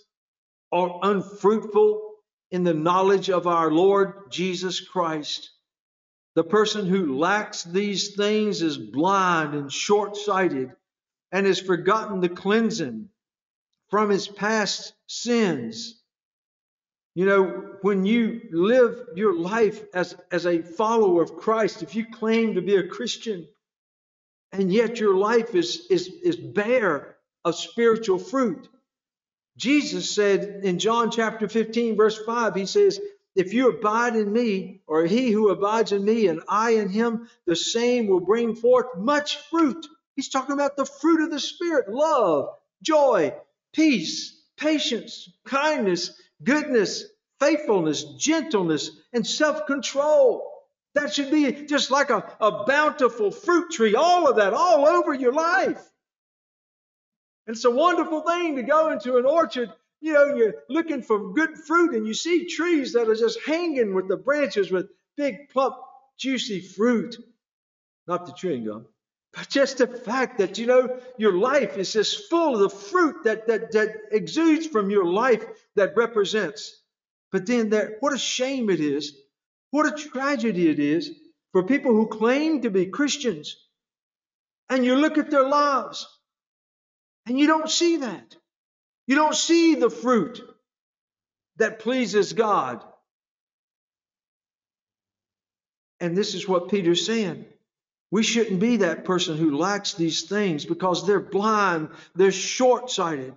or 0.70 1.00
unfruitful 1.02 2.14
in 2.50 2.64
the 2.64 2.74
knowledge 2.74 3.31
of 3.31 3.46
our 3.46 3.70
Lord 3.70 4.31
Jesus 4.31 4.81
Christ. 4.81 5.50
The 6.35 6.44
person 6.44 6.87
who 6.87 7.18
lacks 7.18 7.64
these 7.64 8.14
things 8.14 8.62
is 8.62 8.78
blind 8.78 9.54
and 9.54 9.72
short 9.72 10.16
sighted 10.16 10.70
and 11.33 11.46
has 11.46 11.61
forgotten 11.61 12.20
the 12.20 12.28
cleansing 12.28 13.09
from 13.88 14.11
his 14.11 14.28
past 14.28 14.92
sins. 15.07 16.00
You 17.14 17.26
know, 17.26 17.76
when 17.83 18.04
you 18.04 18.42
live 18.52 19.09
your 19.16 19.35
life 19.35 19.83
as, 19.92 20.14
as 20.31 20.46
a 20.46 20.62
follower 20.62 21.22
of 21.22 21.37
Christ, 21.37 21.83
if 21.83 21.94
you 21.94 22.07
claim 22.07 22.54
to 22.54 22.62
be 22.62 22.76
a 22.76 22.87
Christian, 22.87 23.48
and 24.52 24.72
yet 24.72 25.00
your 25.00 25.16
life 25.16 25.54
is, 25.54 25.87
is, 25.90 26.07
is 26.22 26.37
bare 26.37 27.16
of 27.44 27.57
spiritual 27.57 28.18
fruit, 28.18 28.68
Jesus 29.59 30.14
said 30.14 30.61
in 30.62 30.79
John 30.79 31.11
chapter 31.11 31.49
15, 31.49 31.97
verse 31.97 32.16
5, 32.25 32.55
he 32.55 32.64
says, 32.64 33.01
If 33.35 33.53
you 33.53 33.68
abide 33.68 34.14
in 34.14 34.33
me, 34.33 34.83
or 34.87 35.05
he 35.05 35.33
who 35.33 35.51
abides 35.51 35.90
in 35.90 36.05
me, 36.05 36.29
and 36.29 36.42
I 36.49 36.77
in 36.77 36.88
him, 36.88 37.29
the 37.44 37.57
same 37.57 38.07
will 38.07 38.21
bring 38.21 38.55
forth 38.55 38.87
much 38.97 39.37
fruit. 39.51 39.85
He's 40.14 40.29
talking 40.29 40.55
about 40.55 40.77
the 40.77 40.87
fruit 40.87 41.25
of 41.25 41.31
the 41.31 41.40
Spirit 41.40 41.88
love, 41.88 42.51
joy, 42.83 43.35
peace, 43.73 44.40
patience, 44.57 45.29
kindness, 45.44 46.12
goodness, 46.44 47.05
faithfulness, 47.40 48.05
gentleness, 48.16 48.90
and 49.12 49.27
self 49.27 49.66
control. 49.66 50.49
That 50.94 51.12
should 51.12 51.33
be 51.33 51.66
just 51.66 51.90
like 51.90 52.11
a, 52.11 52.25
a 52.40 52.64
bountiful 52.64 53.33
fruit 53.33 53.73
tree, 53.73 53.97
all 53.97 54.29
of 54.29 54.37
that, 54.37 54.55
all 54.55 54.87
over 54.87 55.14
your 55.14 55.33
life. 55.33 55.83
It's 57.48 57.64
a 57.64 57.70
wonderful 57.70 58.20
thing 58.20 58.56
to 58.56 58.62
go 58.62 58.92
into 58.92 59.16
an 59.16 59.24
orchard, 59.24 59.72
you 60.00 60.12
know, 60.12 60.37
you're 60.37 60.54
looking 60.68 61.02
for 61.02 61.32
good 61.32 61.56
fruit 61.56 61.94
and 61.94 62.06
you 62.06 62.12
see 62.12 62.46
trees 62.46 62.92
that 62.92 63.08
are 63.08 63.14
just 63.14 63.40
hanging 63.44 63.94
with 63.94 64.06
the 64.06 64.18
branches 64.18 64.70
with 64.70 64.90
big, 65.16 65.48
plump, 65.48 65.76
juicy 66.18 66.61
fruit. 66.61 67.16
Not 68.06 68.26
the 68.26 68.32
chewing 68.32 68.66
gum, 68.66 68.87
but 69.32 69.48
just 69.48 69.78
the 69.78 69.87
fact 69.87 70.38
that, 70.38 70.58
you 70.58 70.66
know, 70.66 71.00
your 71.16 71.38
life 71.38 71.78
is 71.78 71.92
just 71.92 72.28
full 72.28 72.54
of 72.54 72.61
the 72.61 72.78
fruit 72.78 73.24
that, 73.24 73.46
that, 73.46 73.72
that 73.72 73.94
exudes 74.12 74.66
from 74.66 74.90
your 74.90 75.06
life 75.06 75.44
that 75.74 75.96
represents. 75.96 76.82
But 77.32 77.46
then 77.46 77.70
there, 77.70 77.96
what 78.00 78.12
a 78.12 78.18
shame 78.18 78.68
it 78.68 78.80
is, 78.80 79.16
what 79.70 79.87
a 79.87 80.08
tragedy 80.08 80.68
it 80.68 80.78
is 80.78 81.12
for 81.52 81.62
people 81.64 81.92
who 81.92 82.08
claim 82.08 82.62
to 82.62 82.70
be 82.70 82.87
Christians 82.87 83.56
and 84.68 84.84
you 84.84 84.96
look 84.96 85.16
at 85.16 85.30
their 85.30 85.48
lives 85.48 86.06
and 87.29 87.38
you 87.38 87.47
don't 87.47 87.71
see 87.71 87.99
that. 87.99 88.37
You 89.07 89.17
don't 89.17 89.35
see 89.35 89.75
the 89.75 89.91
fruit 89.91 90.41
that 91.57 91.79
pleases 91.79 92.33
God. 92.33 92.83
And 96.01 96.17
this 96.17 96.35
is 96.35 96.49
what 96.49 96.71
Peter's 96.71 97.05
saying. 97.05 97.45
We 98.11 98.23
shouldn't 98.23 98.61
be 98.61 98.79
that 98.79 99.05
person 99.05 99.37
who 99.37 99.59
lacks 99.59 99.95
these 99.95 100.23
things 100.23 100.64
because 100.64 101.07
they're 101.07 101.21
blind, 101.21 101.91
they're 102.14 102.33
short 102.33 102.91
sighted. 102.91 103.35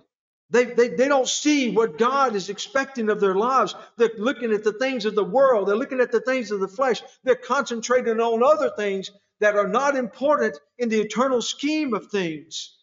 They, 0.48 0.64
they, 0.64 0.88
they 0.88 1.08
don't 1.08 1.28
see 1.28 1.70
what 1.70 1.98
God 1.98 2.34
is 2.34 2.48
expecting 2.50 3.10
of 3.10 3.20
their 3.20 3.34
lives. 3.34 3.74
They're 3.96 4.10
looking 4.16 4.52
at 4.52 4.64
the 4.64 4.74
things 4.74 5.04
of 5.04 5.14
the 5.14 5.24
world, 5.24 5.68
they're 5.68 5.76
looking 5.76 6.00
at 6.00 6.12
the 6.12 6.20
things 6.20 6.50
of 6.50 6.60
the 6.60 6.68
flesh, 6.68 7.02
they're 7.24 7.34
concentrating 7.34 8.20
on 8.20 8.42
other 8.42 8.70
things 8.76 9.10
that 9.40 9.56
are 9.56 9.68
not 9.68 9.96
important 9.96 10.58
in 10.78 10.88
the 10.88 11.00
eternal 11.00 11.42
scheme 11.42 11.92
of 11.92 12.10
things. 12.10 12.78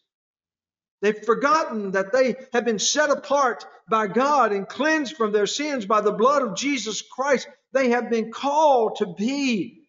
They've 1.00 1.24
forgotten 1.24 1.92
that 1.92 2.12
they 2.12 2.36
have 2.52 2.64
been 2.64 2.78
set 2.78 3.10
apart 3.10 3.64
by 3.88 4.06
God 4.06 4.52
and 4.52 4.68
cleansed 4.68 5.16
from 5.16 5.32
their 5.32 5.46
sins 5.46 5.86
by 5.86 6.02
the 6.02 6.12
blood 6.12 6.42
of 6.42 6.56
Jesus 6.56 7.02
Christ. 7.02 7.48
They 7.72 7.90
have 7.90 8.10
been 8.10 8.30
called 8.30 8.96
to 8.96 9.06
be 9.06 9.88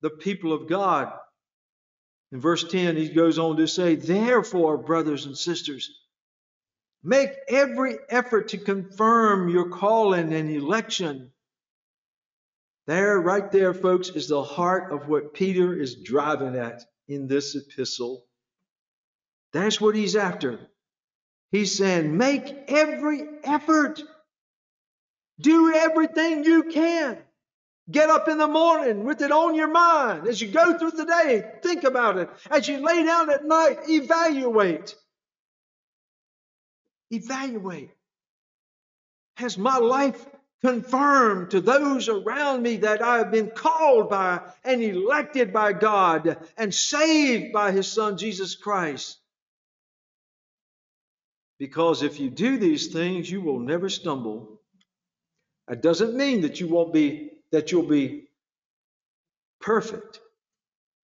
the 0.00 0.10
people 0.10 0.52
of 0.52 0.68
God. 0.68 1.12
In 2.32 2.40
verse 2.40 2.62
10, 2.62 2.96
he 2.96 3.08
goes 3.08 3.38
on 3.38 3.56
to 3.56 3.66
say, 3.66 3.96
Therefore, 3.96 4.78
brothers 4.78 5.26
and 5.26 5.36
sisters, 5.36 5.90
make 7.02 7.30
every 7.48 7.96
effort 8.08 8.48
to 8.48 8.58
confirm 8.58 9.48
your 9.48 9.70
calling 9.70 10.32
and 10.32 10.48
election. 10.50 11.32
There, 12.86 13.20
right 13.20 13.50
there, 13.50 13.74
folks, 13.74 14.10
is 14.10 14.28
the 14.28 14.42
heart 14.42 14.92
of 14.92 15.08
what 15.08 15.34
Peter 15.34 15.74
is 15.74 16.02
driving 16.02 16.56
at 16.56 16.82
in 17.08 17.26
this 17.26 17.56
epistle 17.56 18.24
That's 19.52 19.80
what 19.80 19.94
he's 19.94 20.16
after. 20.16 20.60
He's 21.50 21.76
saying, 21.76 22.16
make 22.16 22.44
every 22.68 23.22
effort. 23.42 24.02
Do 25.40 25.74
everything 25.74 26.44
you 26.44 26.64
can. 26.64 27.18
Get 27.90 28.08
up 28.08 28.28
in 28.28 28.38
the 28.38 28.46
morning 28.46 29.04
with 29.04 29.20
it 29.20 29.32
on 29.32 29.56
your 29.56 29.70
mind. 29.70 30.28
As 30.28 30.40
you 30.40 30.48
go 30.48 30.78
through 30.78 30.92
the 30.92 31.06
day, 31.06 31.44
think 31.62 31.82
about 31.82 32.18
it. 32.18 32.30
As 32.50 32.68
you 32.68 32.78
lay 32.78 33.04
down 33.04 33.30
at 33.30 33.44
night, 33.44 33.78
evaluate. 33.88 34.94
Evaluate. 37.10 37.90
Has 39.36 39.58
my 39.58 39.78
life 39.78 40.24
confirmed 40.62 41.50
to 41.50 41.60
those 41.60 42.08
around 42.08 42.62
me 42.62 42.76
that 42.76 43.02
I 43.02 43.18
have 43.18 43.32
been 43.32 43.50
called 43.50 44.10
by 44.10 44.40
and 44.62 44.82
elected 44.82 45.52
by 45.52 45.72
God 45.72 46.36
and 46.56 46.72
saved 46.72 47.52
by 47.52 47.72
His 47.72 47.88
Son 47.90 48.18
Jesus 48.18 48.54
Christ? 48.54 49.19
Because 51.60 52.02
if 52.02 52.18
you 52.18 52.30
do 52.30 52.56
these 52.56 52.86
things, 52.86 53.30
you 53.30 53.42
will 53.42 53.60
never 53.60 53.90
stumble. 53.90 54.62
It 55.70 55.82
doesn't 55.82 56.16
mean 56.16 56.40
that 56.40 56.58
you 56.58 56.66
won't 56.66 56.94
be 56.94 57.32
that 57.52 57.70
you'll 57.70 57.82
be 57.82 58.28
perfect. 59.60 60.20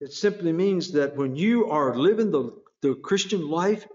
It 0.00 0.14
simply 0.14 0.52
means 0.52 0.92
that 0.92 1.14
when 1.14 1.36
you 1.36 1.70
are 1.70 1.94
living 1.94 2.30
the, 2.30 2.56
the 2.80 2.94
Christian 2.94 3.50
life 3.50 3.86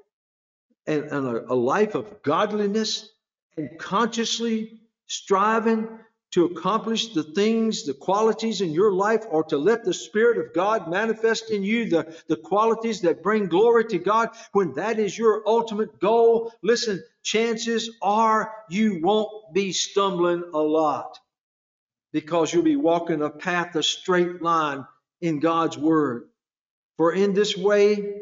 and, 0.85 1.05
and 1.05 1.27
a, 1.27 1.51
a 1.51 1.55
life 1.55 1.95
of 1.95 2.21
godliness 2.21 3.09
and 3.57 3.79
consciously 3.79 4.81
striving 5.07 5.87
to 6.31 6.45
accomplish 6.45 7.13
the 7.13 7.23
things, 7.23 7.83
the 7.83 7.93
qualities 7.93 8.61
in 8.61 8.71
your 8.71 8.91
life, 8.91 9.25
or 9.29 9.43
to 9.43 9.57
let 9.57 9.83
the 9.83 9.93
Spirit 9.93 10.37
of 10.37 10.53
God 10.53 10.89
manifest 10.89 11.51
in 11.51 11.63
you 11.63 11.89
the, 11.89 12.15
the 12.27 12.37
qualities 12.37 13.01
that 13.01 13.21
bring 13.21 13.47
glory 13.47 13.85
to 13.85 13.99
God, 13.99 14.29
when 14.53 14.73
that 14.73 14.97
is 14.97 15.17
your 15.17 15.43
ultimate 15.45 15.99
goal, 15.99 16.53
listen, 16.61 17.03
chances 17.21 17.89
are 18.01 18.53
you 18.69 19.01
won't 19.01 19.53
be 19.53 19.73
stumbling 19.73 20.43
a 20.53 20.59
lot 20.59 21.19
because 22.13 22.53
you'll 22.53 22.63
be 22.63 22.77
walking 22.77 23.21
a 23.21 23.29
path, 23.29 23.75
a 23.75 23.83
straight 23.83 24.41
line 24.41 24.85
in 25.19 25.39
God's 25.39 25.77
Word. 25.77 26.29
For 26.97 27.13
in 27.13 27.33
this 27.33 27.57
way, 27.57 28.21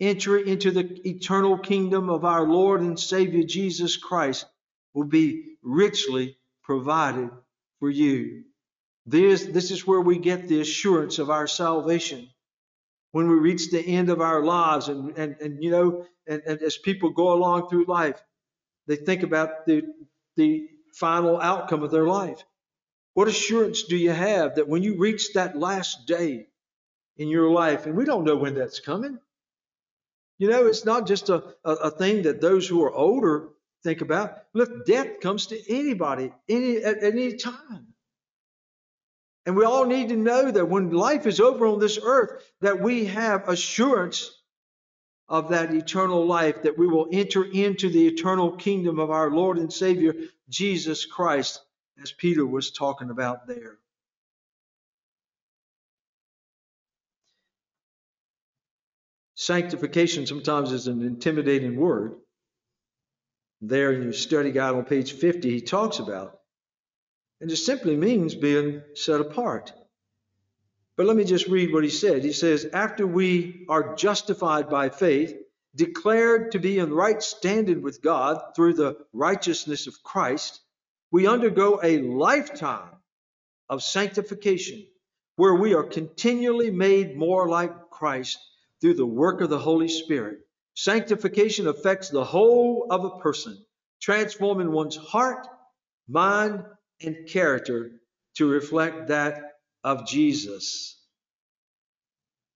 entry 0.00 0.48
into 0.48 0.70
the 0.70 1.08
eternal 1.08 1.58
kingdom 1.58 2.10
of 2.10 2.24
our 2.24 2.42
Lord 2.42 2.80
and 2.80 2.98
Savior 2.98 3.44
Jesus 3.44 3.96
Christ 3.96 4.46
will 4.92 5.04
be 5.04 5.56
richly 5.62 6.36
provided 6.62 7.30
for 7.80 7.90
you. 7.90 8.44
This, 9.06 9.44
this 9.44 9.70
is 9.70 9.86
where 9.86 10.00
we 10.00 10.18
get 10.18 10.48
the 10.48 10.60
assurance 10.60 11.18
of 11.18 11.30
our 11.30 11.46
salvation. 11.46 12.28
When 13.10 13.28
we 13.28 13.34
reach 13.34 13.70
the 13.70 13.80
end 13.80 14.10
of 14.10 14.20
our 14.20 14.42
lives, 14.42 14.88
and, 14.88 15.16
and, 15.18 15.36
and 15.40 15.62
you 15.62 15.70
know, 15.70 16.06
and, 16.26 16.42
and 16.46 16.62
as 16.62 16.78
people 16.78 17.10
go 17.10 17.32
along 17.32 17.68
through 17.68 17.86
life, 17.86 18.22
they 18.86 18.96
think 18.96 19.22
about 19.22 19.66
the, 19.66 19.82
the 20.36 20.68
final 20.94 21.40
outcome 21.40 21.82
of 21.82 21.90
their 21.90 22.06
life. 22.06 22.42
What 23.14 23.28
assurance 23.28 23.82
do 23.82 23.96
you 23.96 24.10
have 24.10 24.54
that 24.54 24.68
when 24.68 24.82
you 24.82 24.96
reach 24.96 25.34
that 25.34 25.58
last 25.58 26.06
day 26.06 26.48
in 27.18 27.28
your 27.28 27.50
life, 27.50 27.84
and 27.86 27.96
we 27.96 28.04
don't 28.04 28.24
know 28.24 28.36
when 28.36 28.54
that's 28.54 28.80
coming? 28.80 29.18
You 30.38 30.48
know, 30.48 30.66
it's 30.66 30.84
not 30.84 31.06
just 31.06 31.28
a, 31.28 31.54
a, 31.64 31.72
a 31.72 31.90
thing 31.90 32.22
that 32.22 32.40
those 32.40 32.66
who 32.66 32.82
are 32.84 32.92
older 32.92 33.50
think 33.82 34.00
about. 34.00 34.38
Look, 34.54 34.86
death 34.86 35.20
comes 35.20 35.46
to 35.46 35.72
anybody 35.72 36.32
any, 36.48 36.76
at 36.78 37.02
any 37.02 37.36
time. 37.36 37.88
And 39.44 39.56
we 39.56 39.64
all 39.64 39.86
need 39.86 40.10
to 40.10 40.16
know 40.16 40.50
that 40.50 40.68
when 40.68 40.90
life 40.90 41.26
is 41.26 41.40
over 41.40 41.66
on 41.66 41.80
this 41.80 41.98
earth, 42.02 42.42
that 42.60 42.80
we 42.80 43.06
have 43.06 43.48
assurance 43.48 44.30
of 45.28 45.48
that 45.48 45.74
eternal 45.74 46.26
life, 46.26 46.62
that 46.62 46.78
we 46.78 46.86
will 46.86 47.08
enter 47.10 47.44
into 47.44 47.88
the 47.88 48.06
eternal 48.06 48.52
kingdom 48.52 48.98
of 48.98 49.10
our 49.10 49.30
Lord 49.30 49.58
and 49.58 49.72
Savior, 49.72 50.14
Jesus 50.48 51.06
Christ 51.06 51.60
as 52.00 52.12
Peter 52.12 52.46
was 52.46 52.70
talking 52.70 53.10
about 53.10 53.46
there. 53.46 53.78
Sanctification 59.34 60.26
sometimes 60.26 60.70
is 60.70 60.86
an 60.86 61.02
intimidating 61.02 61.76
word. 61.76 62.14
There 63.64 63.92
in 63.92 64.02
your 64.02 64.12
study 64.12 64.50
guide 64.50 64.74
on 64.74 64.84
page 64.84 65.12
50, 65.12 65.48
he 65.48 65.60
talks 65.60 66.00
about. 66.00 66.40
And 67.40 67.50
it 67.50 67.56
simply 67.56 67.96
means 67.96 68.34
being 68.34 68.82
set 68.94 69.20
apart. 69.20 69.72
But 70.96 71.06
let 71.06 71.16
me 71.16 71.24
just 71.24 71.46
read 71.46 71.72
what 71.72 71.84
he 71.84 71.90
said. 71.90 72.24
He 72.24 72.32
says, 72.32 72.66
After 72.72 73.06
we 73.06 73.64
are 73.68 73.94
justified 73.94 74.68
by 74.68 74.88
faith, 74.88 75.36
declared 75.76 76.52
to 76.52 76.58
be 76.58 76.80
in 76.80 76.92
right 76.92 77.22
standing 77.22 77.82
with 77.82 78.02
God 78.02 78.42
through 78.56 78.74
the 78.74 78.96
righteousness 79.12 79.86
of 79.86 80.02
Christ, 80.02 80.60
we 81.12 81.28
undergo 81.28 81.78
a 81.82 81.98
lifetime 82.02 82.96
of 83.68 83.82
sanctification 83.82 84.84
where 85.36 85.54
we 85.54 85.74
are 85.74 85.84
continually 85.84 86.70
made 86.70 87.16
more 87.16 87.48
like 87.48 87.90
Christ 87.90 88.38
through 88.80 88.94
the 88.94 89.06
work 89.06 89.40
of 89.40 89.50
the 89.50 89.58
Holy 89.58 89.88
Spirit. 89.88 90.40
Sanctification 90.74 91.66
affects 91.66 92.08
the 92.08 92.24
whole 92.24 92.86
of 92.90 93.04
a 93.04 93.18
person, 93.18 93.58
transforming 94.00 94.72
one's 94.72 94.96
heart, 94.96 95.46
mind, 96.08 96.64
and 97.02 97.28
character 97.28 97.92
to 98.36 98.48
reflect 98.48 99.08
that 99.08 99.42
of 99.84 100.06
Jesus. 100.06 100.98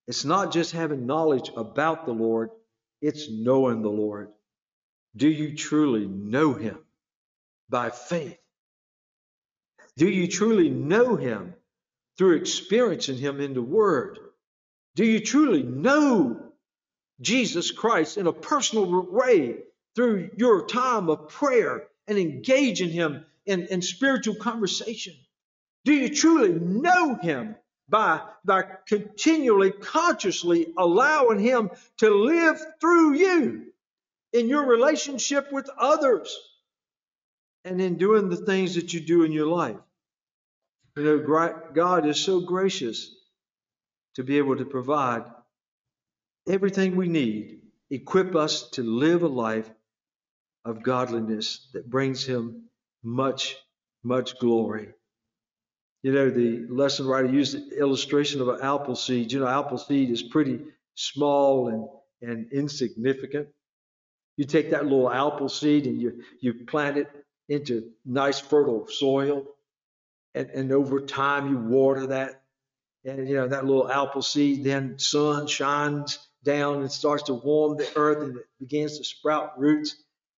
It's 0.06 0.24
not 0.24 0.52
just 0.52 0.72
having 0.72 1.06
knowledge 1.06 1.50
about 1.56 2.06
the 2.06 2.12
Lord, 2.12 2.50
it's 3.02 3.30
knowing 3.30 3.82
the 3.82 3.90
Lord. 3.90 4.28
Do 5.16 5.28
you 5.28 5.56
truly 5.56 6.06
know 6.06 6.54
Him 6.54 6.78
by 7.68 7.90
faith? 7.90 8.38
Do 9.96 10.08
you 10.08 10.28
truly 10.28 10.70
know 10.70 11.16
Him 11.16 11.54
through 12.16 12.36
experiencing 12.36 13.18
Him 13.18 13.40
in 13.40 13.54
the 13.54 13.62
Word? 13.62 14.18
Do 14.94 15.04
you 15.04 15.20
truly 15.20 15.62
know 15.62 16.45
Jesus 17.20 17.70
Christ 17.70 18.18
in 18.18 18.26
a 18.26 18.32
personal 18.32 19.06
way 19.10 19.56
through 19.94 20.30
your 20.36 20.66
time 20.66 21.08
of 21.08 21.28
prayer 21.28 21.84
and 22.06 22.18
engaging 22.18 22.90
Him 22.90 23.24
in, 23.46 23.66
in 23.66 23.82
spiritual 23.82 24.34
conversation? 24.36 25.14
Do 25.84 25.94
you 25.94 26.14
truly 26.14 26.52
know 26.52 27.14
Him 27.14 27.56
by, 27.88 28.20
by 28.44 28.64
continually, 28.86 29.70
consciously 29.70 30.72
allowing 30.76 31.38
Him 31.38 31.70
to 31.98 32.10
live 32.10 32.60
through 32.80 33.14
you 33.14 33.66
in 34.32 34.48
your 34.48 34.66
relationship 34.66 35.52
with 35.52 35.70
others 35.78 36.36
and 37.64 37.80
in 37.80 37.96
doing 37.96 38.28
the 38.28 38.36
things 38.36 38.74
that 38.74 38.92
you 38.92 39.00
do 39.00 39.22
in 39.22 39.32
your 39.32 39.46
life? 39.46 39.76
You 40.96 41.04
know, 41.04 41.52
God 41.72 42.06
is 42.06 42.18
so 42.18 42.40
gracious 42.40 43.14
to 44.14 44.24
be 44.24 44.38
able 44.38 44.56
to 44.56 44.64
provide 44.64 45.24
everything 46.46 46.96
we 46.96 47.08
need, 47.08 47.60
equip 47.90 48.34
us 48.34 48.70
to 48.70 48.82
live 48.82 49.22
a 49.22 49.28
life 49.28 49.70
of 50.64 50.82
godliness 50.82 51.68
that 51.72 51.88
brings 51.88 52.24
Him 52.24 52.64
much, 53.02 53.56
much 54.02 54.38
glory. 54.38 54.88
You 56.02 56.12
know, 56.12 56.30
the 56.30 56.66
lesson 56.68 57.06
writer 57.06 57.28
used 57.28 57.54
the 57.70 57.78
illustration 57.78 58.40
of 58.40 58.48
an 58.48 58.60
apple 58.62 58.96
seed. 58.96 59.32
You 59.32 59.40
know, 59.40 59.48
apple 59.48 59.78
seed 59.78 60.10
is 60.10 60.22
pretty 60.22 60.60
small 60.94 61.68
and, 61.68 62.30
and 62.30 62.52
insignificant. 62.52 63.48
You 64.36 64.44
take 64.44 64.70
that 64.70 64.84
little 64.84 65.10
apple 65.10 65.48
seed 65.48 65.86
and 65.86 66.00
you, 66.00 66.22
you 66.40 66.54
plant 66.66 66.98
it 66.98 67.08
into 67.48 67.90
nice 68.04 68.38
fertile 68.38 68.86
soil 68.88 69.46
and, 70.34 70.50
and 70.50 70.72
over 70.72 71.00
time 71.00 71.50
you 71.50 71.58
water 71.58 72.08
that 72.08 72.42
and 73.04 73.28
you 73.28 73.36
know 73.36 73.48
that 73.48 73.64
little 73.64 73.90
apple 73.90 74.22
seed 74.22 74.64
then 74.64 74.98
sun 74.98 75.46
shines 75.46 76.25
down 76.46 76.80
and 76.80 76.90
starts 76.90 77.24
to 77.24 77.34
warm 77.34 77.76
the 77.76 77.88
earth 77.96 78.22
and 78.22 78.38
it 78.38 78.46
begins 78.58 78.96
to 78.96 79.04
sprout 79.04 79.58
roots. 79.58 79.96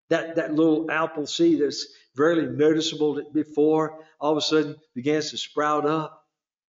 That 0.08 0.36
that 0.36 0.54
little 0.54 0.90
apple 0.90 1.26
seed 1.26 1.60
that's 1.60 1.86
barely 2.16 2.46
noticeable 2.46 3.22
before 3.34 3.98
all 4.20 4.32
of 4.32 4.38
a 4.38 4.40
sudden 4.40 4.76
begins 4.94 5.32
to 5.32 5.36
sprout 5.36 5.84
up. 5.84 6.22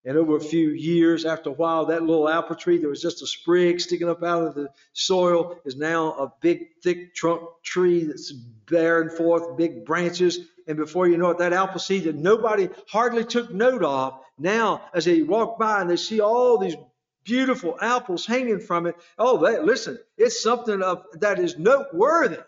And 0.05 0.18
over 0.18 0.37
a 0.37 0.41
few 0.41 0.70
years 0.70 1.24
after 1.24 1.51
a 1.51 1.53
while 1.53 1.87
that 1.87 2.03
little 2.03 2.28
apple 2.28 2.57
tree 2.57 2.78
that 2.78 2.89
was 2.89 3.01
just 3.01 3.22
a 3.22 3.26
sprig 3.26 3.80
sticking 3.80 4.09
up 4.09 4.22
out 4.22 4.47
of 4.47 4.55
the 4.55 4.68
soil 4.93 5.59
is 5.64 5.76
now 5.76 6.12
a 6.12 6.33
big 6.41 6.66
thick 6.83 7.14
trunk 7.14 7.43
tree 7.64 8.05
that's 8.05 8.33
bearing 8.33 9.11
forth 9.11 9.57
big 9.57 9.85
branches. 9.87 10.41
And 10.68 10.76
before 10.76 11.09
you 11.09 11.16
know 11.16 11.30
it, 11.30 11.39
that 11.39 11.53
apple 11.53 11.80
seed 11.80 12.05
that 12.05 12.16
nobody 12.16 12.68
hardly 12.89 13.24
took 13.24 13.51
note 13.51 13.83
of, 13.83 14.20
now 14.39 14.83
as 14.95 15.05
they 15.05 15.22
walk 15.22 15.59
by 15.59 15.80
and 15.80 15.89
they 15.91 15.97
see 15.97 16.20
all 16.20 16.59
these 16.59 16.76
beautiful 17.25 17.79
apples 17.81 18.27
hanging 18.27 18.61
from 18.61 18.87
it, 18.87 18.97
oh, 19.18 19.39
they, 19.39 19.61
listen, 19.62 19.99
it's 20.16 20.43
something 20.43 20.83
of 20.83 21.05
that 21.14 21.39
is 21.39 21.59
noteworthy. 21.59 22.41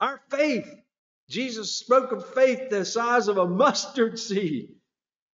Our 0.00 0.20
faith, 0.30 0.68
Jesus 1.28 1.76
spoke 1.76 2.12
of 2.12 2.34
faith 2.34 2.70
the 2.70 2.84
size 2.84 3.28
of 3.28 3.38
a 3.38 3.46
mustard 3.46 4.18
seed. 4.18 4.74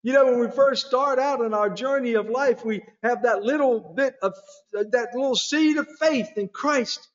You 0.03 0.13
know, 0.13 0.27
when 0.27 0.41
we 0.41 0.49
first 0.49 0.87
start 0.87 1.19
out 1.19 1.41
in 1.41 1.55
our 1.55 1.71
journey 1.71 2.15
of 2.15 2.29
life, 2.29 2.65
we 2.65 2.83
have 3.03 3.23
that 3.23 3.43
little 3.43 3.81
bit 3.81 4.15
of 4.23 4.35
that 4.73 5.09
little 5.15 5.35
seed 5.35 5.77
of 5.77 5.89
faith 5.99 6.29
in 6.37 6.49
Christ. 6.49 7.09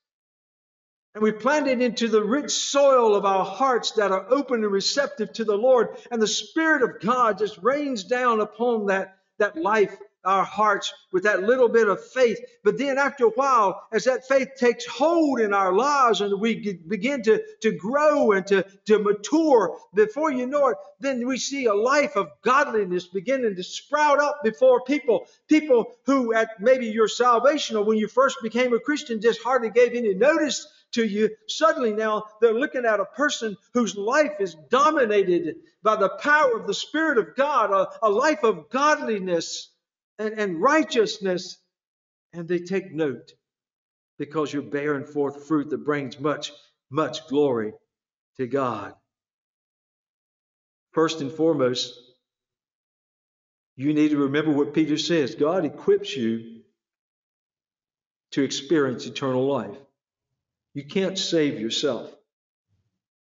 And 1.14 1.22
we 1.22 1.32
plant 1.32 1.68
it 1.68 1.80
into 1.80 2.08
the 2.08 2.22
rich 2.22 2.50
soil 2.50 3.14
of 3.14 3.24
our 3.24 3.44
hearts 3.44 3.92
that 3.92 4.10
are 4.10 4.26
open 4.30 4.64
and 4.64 4.72
receptive 4.72 5.32
to 5.34 5.44
the 5.44 5.56
Lord. 5.56 5.96
And 6.10 6.20
the 6.20 6.26
Spirit 6.26 6.82
of 6.82 7.00
God 7.00 7.38
just 7.38 7.56
rains 7.62 8.04
down 8.04 8.40
upon 8.40 8.86
that, 8.86 9.16
that 9.38 9.56
life 9.56 9.96
our 10.24 10.44
hearts 10.44 10.92
with 11.12 11.24
that 11.24 11.42
little 11.42 11.68
bit 11.68 11.88
of 11.88 12.04
faith. 12.04 12.38
But 12.62 12.78
then 12.78 12.98
after 12.98 13.26
a 13.26 13.30
while, 13.30 13.86
as 13.92 14.04
that 14.04 14.26
faith 14.26 14.48
takes 14.58 14.86
hold 14.86 15.40
in 15.40 15.52
our 15.52 15.72
lives 15.72 16.20
and 16.20 16.40
we 16.40 16.78
begin 16.88 17.22
to, 17.24 17.42
to 17.62 17.72
grow 17.72 18.32
and 18.32 18.46
to, 18.48 18.64
to 18.86 18.98
mature, 18.98 19.76
before 19.94 20.32
you 20.32 20.46
know 20.46 20.68
it, 20.68 20.76
then 21.00 21.26
we 21.26 21.38
see 21.38 21.66
a 21.66 21.74
life 21.74 22.16
of 22.16 22.30
godliness 22.42 23.06
beginning 23.06 23.56
to 23.56 23.62
sprout 23.62 24.20
up 24.20 24.40
before 24.42 24.82
people. 24.84 25.26
People 25.48 25.86
who 26.06 26.34
at 26.34 26.60
maybe 26.60 26.86
your 26.86 27.08
salvation 27.08 27.76
or 27.76 27.84
when 27.84 27.98
you 27.98 28.08
first 28.08 28.38
became 28.42 28.72
a 28.72 28.80
Christian 28.80 29.20
just 29.20 29.42
hardly 29.42 29.70
gave 29.70 29.92
any 29.94 30.14
notice 30.14 30.66
to 30.92 31.04
you. 31.04 31.30
Suddenly 31.48 31.92
now 31.92 32.24
they're 32.40 32.54
looking 32.54 32.86
at 32.86 33.00
a 33.00 33.04
person 33.04 33.56
whose 33.74 33.96
life 33.96 34.40
is 34.40 34.56
dominated 34.70 35.56
by 35.82 35.96
the 35.96 36.08
power 36.08 36.56
of 36.56 36.66
the 36.66 36.74
Spirit 36.74 37.18
of 37.18 37.36
God, 37.36 37.70
a, 37.70 38.06
a 38.06 38.08
life 38.08 38.42
of 38.42 38.70
godliness 38.70 39.68
and, 40.18 40.38
and 40.38 40.60
righteousness. 40.60 41.58
And 42.32 42.48
they 42.48 42.58
take 42.58 42.92
note 42.92 43.32
because 44.18 44.52
you're 44.52 44.62
bearing 44.62 45.04
forth 45.04 45.46
fruit 45.46 45.70
that 45.70 45.84
brings 45.84 46.18
much, 46.18 46.52
much 46.90 47.28
glory 47.28 47.72
to 48.36 48.46
God. 48.46 48.94
First 50.92 51.20
and 51.20 51.30
foremost, 51.30 51.98
you 53.76 53.92
need 53.92 54.10
to 54.10 54.18
remember 54.18 54.52
what 54.52 54.74
Peter 54.74 54.96
says 54.96 55.34
God 55.34 55.64
equips 55.64 56.16
you 56.16 56.60
to 58.32 58.42
experience 58.42 59.06
eternal 59.06 59.46
life. 59.46 59.76
You 60.74 60.84
can't 60.84 61.18
save 61.18 61.60
yourself. 61.60 62.12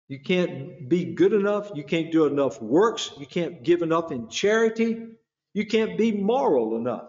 You 0.07 0.19
can't 0.19 0.89
be 0.89 1.13
good 1.13 1.33
enough. 1.33 1.71
You 1.75 1.83
can't 1.83 2.11
do 2.11 2.25
enough 2.25 2.61
works. 2.61 3.11
You 3.17 3.25
can't 3.25 3.63
give 3.63 3.81
enough 3.81 4.11
in 4.11 4.29
charity. 4.29 5.07
You 5.53 5.65
can't 5.65 5.97
be 5.97 6.11
moral 6.11 6.75
enough 6.75 7.07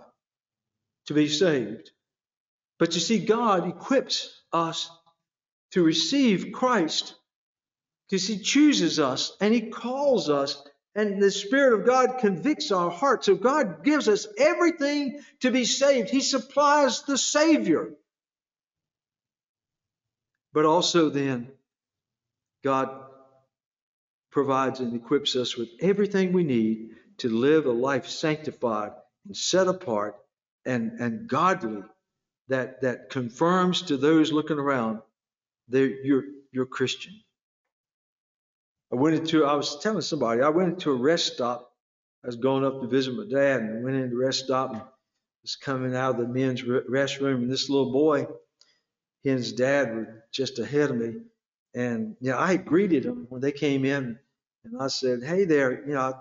to 1.07 1.15
be 1.15 1.29
saved. 1.29 1.91
But 2.79 2.95
you 2.95 3.01
see, 3.01 3.25
God 3.25 3.69
equips 3.69 4.43
us 4.53 4.91
to 5.73 5.83
receive 5.83 6.53
Christ 6.53 7.15
because 8.09 8.27
He 8.27 8.39
chooses 8.39 8.99
us 8.99 9.37
and 9.41 9.55
He 9.55 9.63
calls 9.63 10.29
us, 10.29 10.63
and 10.95 11.21
the 11.21 11.31
Spirit 11.31 11.81
of 11.81 11.87
God 11.87 12.19
convicts 12.19 12.71
our 12.71 12.91
hearts. 12.91 13.27
So 13.27 13.35
God 13.35 13.83
gives 13.83 14.09
us 14.09 14.27
everything 14.39 15.21
to 15.41 15.51
be 15.51 15.65
saved. 15.65 16.11
He 16.11 16.21
supplies 16.21 17.03
the 17.03 17.19
Savior. 17.19 17.95
But 20.53 20.67
also, 20.67 21.09
then, 21.09 21.51
God 22.63 22.91
provides 24.31 24.81
and 24.81 24.95
equips 24.95 25.35
us 25.35 25.57
with 25.57 25.69
everything 25.81 26.33
we 26.33 26.45
need 26.45 26.91
to 27.19 27.29
live 27.29 27.67
a 27.67 27.73
life 27.73 28.07
sanctified 28.07 28.93
and 29.27 29.37
set 29.37 29.69
apart 29.69 30.17
and, 30.65 31.01
and 31.01 31.29
godly 31.29 31.83
that, 32.49 32.83
that 32.83 33.11
confirms 33.11 33.83
to 33.83 33.97
those 33.97 34.33
looking 34.33 34.59
around 34.59 35.01
that 35.69 36.01
you're, 36.05 36.25
you're 36.53 36.67
Christian. 36.67 37.12
I 38.93 38.97
went 38.97 39.17
into, 39.17 39.45
I 39.45 39.55
was 39.55 39.81
telling 39.81 40.03
somebody, 40.03 40.43
I 40.43 40.51
went 40.51 40.75
into 40.75 40.91
a 40.91 40.97
rest 40.97 41.35
stop. 41.35 41.73
I 42.23 42.29
was 42.29 42.37
going 42.37 42.65
up 42.65 42.81
to 42.81 42.87
visit 42.87 43.15
my 43.15 43.25
dad 43.29 43.61
and 43.61 43.85
went 43.85 43.97
into 43.97 44.17
rest 44.17 44.45
stop 44.45 44.73
and 44.73 44.83
was 45.43 45.57
coming 45.57 45.97
out 45.97 46.15
of 46.15 46.19
the 46.19 46.29
men's 46.29 46.62
restroom. 46.62 47.37
And 47.37 47.51
this 47.51 47.69
little 47.69 47.93
boy, 47.93 48.27
and 49.25 49.39
his 49.39 49.53
dad 49.53 49.95
were 49.95 50.25
just 50.33 50.59
ahead 50.59 50.91
of 50.91 50.97
me. 50.97 51.15
And, 51.75 52.17
you 52.21 52.31
know, 52.31 52.39
I 52.39 52.57
greeted 52.57 53.03
them 53.03 53.27
when 53.31 53.41
they 53.41 53.53
came 53.53 53.85
in. 53.85 54.19
And 54.65 54.81
I 54.81 54.87
said, 54.89 55.23
hey 55.23 55.45
there, 55.45 55.87
you 55.87 55.95
know, 55.95 56.01
I 56.01 56.12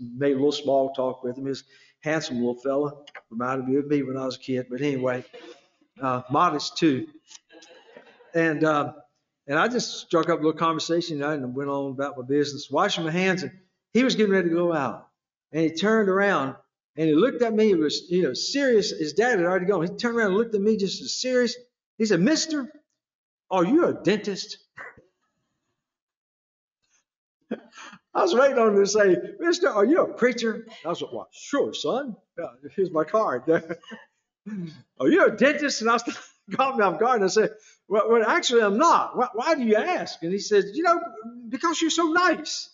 made 0.00 0.32
a 0.32 0.36
little 0.36 0.52
small 0.52 0.92
talk 0.94 1.22
with 1.22 1.36
him. 1.36 1.46
He's 1.46 1.62
a 2.04 2.08
handsome 2.08 2.38
little 2.38 2.54
fella, 2.56 2.94
reminded 3.30 3.68
me 3.68 3.76
of 3.76 3.86
me 3.88 4.02
when 4.02 4.16
I 4.16 4.24
was 4.24 4.36
a 4.36 4.40
kid. 4.40 4.66
But 4.70 4.80
anyway, 4.80 5.24
uh, 6.00 6.22
modest 6.30 6.78
too. 6.78 7.08
And 8.34 8.64
uh, 8.64 8.94
and 9.46 9.58
I 9.58 9.68
just 9.68 9.98
struck 10.00 10.28
up 10.30 10.38
a 10.40 10.42
little 10.42 10.58
conversation 10.58 11.16
you 11.16 11.22
know, 11.22 11.30
and 11.32 11.54
went 11.54 11.68
on 11.68 11.90
about 11.90 12.16
my 12.16 12.24
business, 12.24 12.70
washing 12.70 13.04
my 13.04 13.10
hands. 13.10 13.42
And 13.42 13.52
he 13.92 14.04
was 14.04 14.14
getting 14.14 14.32
ready 14.32 14.48
to 14.48 14.54
go 14.54 14.72
out. 14.72 15.08
And 15.52 15.62
he 15.62 15.70
turned 15.74 16.08
around 16.08 16.56
and 16.96 17.08
he 17.08 17.14
looked 17.14 17.42
at 17.42 17.52
me. 17.52 17.66
He 17.66 17.74
was, 17.74 18.06
you 18.10 18.22
know, 18.22 18.32
serious. 18.32 18.92
His 18.92 19.12
dad 19.12 19.38
had 19.38 19.46
already 19.46 19.66
gone. 19.66 19.82
He 19.82 19.88
turned 19.94 20.16
around 20.16 20.28
and 20.28 20.36
looked 20.36 20.54
at 20.54 20.60
me 20.60 20.76
just 20.76 21.02
as 21.02 21.20
serious. 21.20 21.56
He 21.98 22.06
said, 22.06 22.20
Mister, 22.20 22.72
are 23.50 23.64
you 23.64 23.86
a 23.86 23.92
dentist? 23.94 24.58
I 28.14 28.22
was 28.22 28.34
waiting 28.34 28.58
on 28.58 28.74
him 28.74 28.76
to 28.76 28.86
say, 28.86 29.16
Mister, 29.38 29.68
are 29.68 29.84
you 29.84 30.02
a 30.02 30.12
preacher? 30.12 30.66
I 30.84 30.88
was 30.88 31.00
like, 31.00 31.12
well, 31.12 31.28
sure, 31.32 31.72
son. 31.72 32.16
Yeah, 32.38 32.46
here's 32.74 32.90
my 32.90 33.04
card. 33.04 33.44
are 35.00 35.08
you 35.08 35.26
a 35.26 35.30
dentist? 35.30 35.80
And 35.80 35.90
I 35.90 35.94
was 35.94 36.02
caught 36.56 36.76
me 36.76 36.84
off 36.84 36.98
guard. 36.98 37.16
And 37.16 37.24
I 37.24 37.28
said, 37.28 37.50
well, 37.88 38.10
well 38.10 38.24
actually, 38.26 38.62
I'm 38.62 38.78
not. 38.78 39.16
Why, 39.16 39.28
why, 39.34 39.54
do 39.54 39.62
you 39.62 39.76
ask? 39.76 40.22
And 40.22 40.32
he 40.32 40.38
said, 40.38 40.64
you 40.74 40.82
know, 40.82 41.00
because 41.48 41.80
you're 41.80 41.90
so 41.90 42.08
nice. 42.08 42.70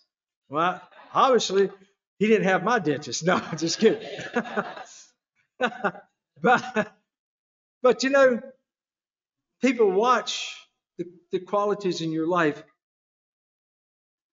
Well, 0.48 0.80
obviously, 1.12 1.70
he 2.18 2.28
didn't 2.28 2.44
have 2.44 2.64
my 2.64 2.78
dentist. 2.78 3.22
No, 3.26 3.40
just 3.56 3.78
kidding. 3.78 4.08
but, 6.42 6.92
but 7.82 8.02
you 8.02 8.10
know, 8.10 8.40
people 9.60 9.90
watch 9.90 10.56
the, 10.98 11.04
the 11.32 11.40
qualities 11.40 12.00
in 12.00 12.10
your 12.12 12.26
life 12.26 12.62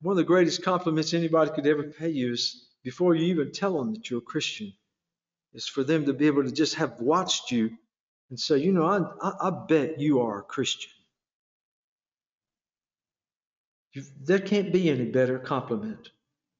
one 0.03 0.13
of 0.13 0.17
the 0.17 0.23
greatest 0.25 0.63
compliments 0.63 1.13
anybody 1.13 1.49
could 1.51 1.65
ever 1.65 1.83
pay 1.83 2.09
you 2.09 2.33
is 2.33 2.67
before 2.83 3.15
you 3.15 3.27
even 3.27 3.53
tell 3.53 3.77
them 3.77 3.93
that 3.93 4.09
you're 4.09 4.19
a 4.19 4.21
Christian, 4.21 4.73
is 5.53 5.65
for 5.65 5.81
them 5.81 6.05
to 6.05 6.13
be 6.13 6.27
able 6.27 6.43
to 6.43 6.51
just 6.51 6.75
have 6.75 6.99
watched 6.99 7.51
you 7.51 7.71
and 8.29 8.37
say, 8.37 8.57
you 8.57 8.73
know, 8.73 8.83
I, 8.85 9.29
I, 9.29 9.47
I 9.47 9.65
bet 9.65 10.01
you 10.01 10.19
are 10.19 10.39
a 10.39 10.43
Christian. 10.43 10.91
You've, 13.93 14.09
there 14.25 14.39
can't 14.39 14.73
be 14.73 14.89
any 14.89 15.05
better 15.05 15.39
compliment 15.39 16.09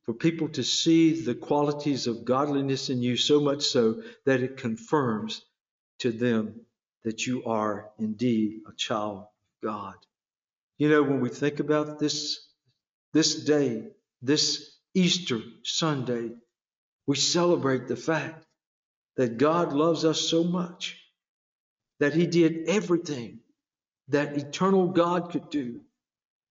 for 0.06 0.14
people 0.14 0.48
to 0.50 0.64
see 0.64 1.22
the 1.22 1.36
qualities 1.36 2.08
of 2.08 2.24
godliness 2.24 2.90
in 2.90 3.02
you 3.02 3.18
so 3.18 3.42
much 3.42 3.64
so 3.64 4.04
that 4.26 4.42
it 4.42 4.56
confirms 4.56 5.44
to 6.00 6.12
them 6.12 6.62
that 7.04 7.28
you 7.28 7.44
are 7.44 7.90
indeed 8.00 8.62
a 8.70 8.74
child 8.74 9.18
of 9.18 9.28
God. 9.62 9.96
You 10.78 10.88
know, 10.90 11.04
when 11.04 11.20
we 11.20 11.28
think 11.28 11.60
about 11.60 12.00
this 12.00 12.48
this 13.14 13.44
day, 13.44 13.88
this 14.22 14.78
Easter 14.94 15.40
Sunday, 15.64 16.32
we 17.08 17.16
celebrate 17.16 17.88
the 17.88 17.96
fact 17.96 18.46
that 19.18 19.38
God 19.38 19.74
loves 19.74 20.06
us 20.06 20.20
so 20.22 20.44
much 20.44 21.00
that 22.00 22.14
He 22.14 22.28
did 22.28 22.68
everything 22.68 23.40
that 24.10 24.38
eternal 24.38 24.88
God 24.90 25.32
could 25.32 25.50
do 25.50 25.82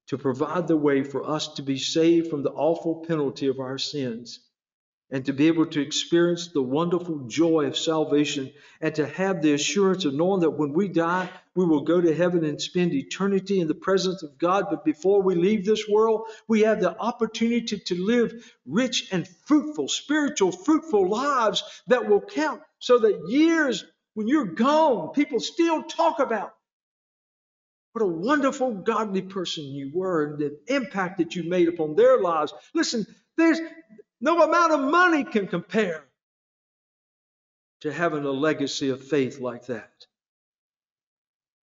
to 0.09 0.19
provide 0.19 0.69
the 0.69 0.77
way 0.77 1.03
for 1.05 1.29
us 1.29 1.55
to 1.55 1.63
be 1.63 1.79
saved 1.79 2.29
from 2.31 2.43
the 2.43 2.51
awful 2.51 3.05
penalty 3.07 3.49
of 3.49 3.61
our 3.61 3.79
sins 3.79 4.41
and 5.13 5.27
to 5.27 5.33
be 5.35 5.47
able 5.47 5.67
to 5.67 5.81
experience 5.81 6.49
the 6.49 6.63
wonderful 6.63 7.19
joy 7.27 7.67
of 7.67 7.77
salvation 7.77 8.51
and 8.81 8.95
to 8.95 9.07
have 9.07 9.43
the 9.43 9.53
assurance 9.53 10.07
of 10.07 10.15
knowing 10.15 10.41
that 10.41 10.51
when 10.51 10.73
we 10.73 10.89
die, 10.89 11.29
we 11.55 11.67
will 11.67 11.83
go 11.83 12.01
to 12.01 12.15
heaven 12.15 12.47
and 12.47 12.61
spend 12.61 12.95
eternity 12.95 13.61
in 13.61 13.69
the 13.69 13.75
presence 13.75 14.23
of 14.23 14.39
God. 14.39 14.65
But 14.71 14.87
before 14.87 15.21
we 15.21 15.35
leave 15.35 15.67
this 15.67 15.87
world, 15.87 16.29
we 16.49 16.63
have 16.63 16.81
the 16.81 16.99
opportunity 16.99 17.79
to 17.79 18.05
live 18.05 18.53
rich 18.65 19.09
and 19.13 19.29
fruitful, 19.45 19.89
spiritual, 19.89 20.51
fruitful 20.51 21.07
lives 21.07 21.63
that 21.89 22.09
will 22.09 22.23
count 22.23 22.63
so 22.79 22.99
that 23.01 23.29
years 23.29 23.85
when 24.15 24.29
you're 24.29 24.47
gone, 24.47 25.13
people 25.13 25.41
still 25.41 25.83
talk 25.83 26.21
about 26.21 26.55
what 27.93 28.03
a 28.03 28.07
wonderful, 28.07 28.73
godly 28.73 29.21
person 29.21 29.65
you 29.65 29.91
were 29.93 30.25
and 30.25 30.39
the 30.39 30.59
impact 30.75 31.19
that 31.19 31.37
you 31.37 31.45
made 31.45 31.69
upon 31.69 31.95
their 31.95 32.19
lives. 32.19 32.55
Listen, 32.75 33.07
there's 33.37 33.61
no 34.23 34.41
amount 34.41 34.73
of 34.73 34.81
money 34.81 35.25
can 35.25 35.49
compare 35.49 36.05
to 37.81 37.93
having 37.93 38.25
a 38.25 38.31
legacy 38.31 38.89
of 38.91 39.03
faith 39.03 39.41
like 39.41 39.66
that. 39.66 40.07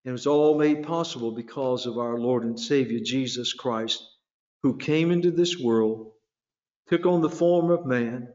And 0.04 0.10
it 0.10 0.12
was 0.12 0.28
all 0.28 0.58
made 0.58 0.84
possible 0.84 1.32
because 1.32 1.86
of 1.86 1.98
our 1.98 2.20
Lord 2.20 2.44
and 2.44 2.60
Savior 2.60 3.00
Jesus 3.00 3.54
Christ, 3.54 4.04
who 4.62 4.76
came 4.76 5.12
into 5.12 5.32
this 5.32 5.58
world, 5.58 6.12
took 6.90 7.06
on 7.06 7.22
the 7.22 7.30
form 7.30 7.72
of 7.72 7.86
man, 7.86 8.28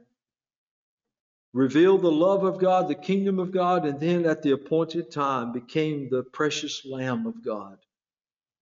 revealed 1.53 2.01
the 2.01 2.11
love 2.11 2.45
of 2.45 2.59
God, 2.59 2.89
the 2.89 2.95
kingdom 2.95 3.39
of 3.39 3.53
God, 3.53 3.85
and 3.85 4.01
then 4.01 4.25
at 4.25 4.43
the 4.43 4.53
appointed 4.53 5.11
time 5.11 5.53
became 5.53 6.09
the 6.09 6.23
precious 6.23 6.87
Lamb 6.87 7.27
of 7.27 7.45
God, 7.45 7.77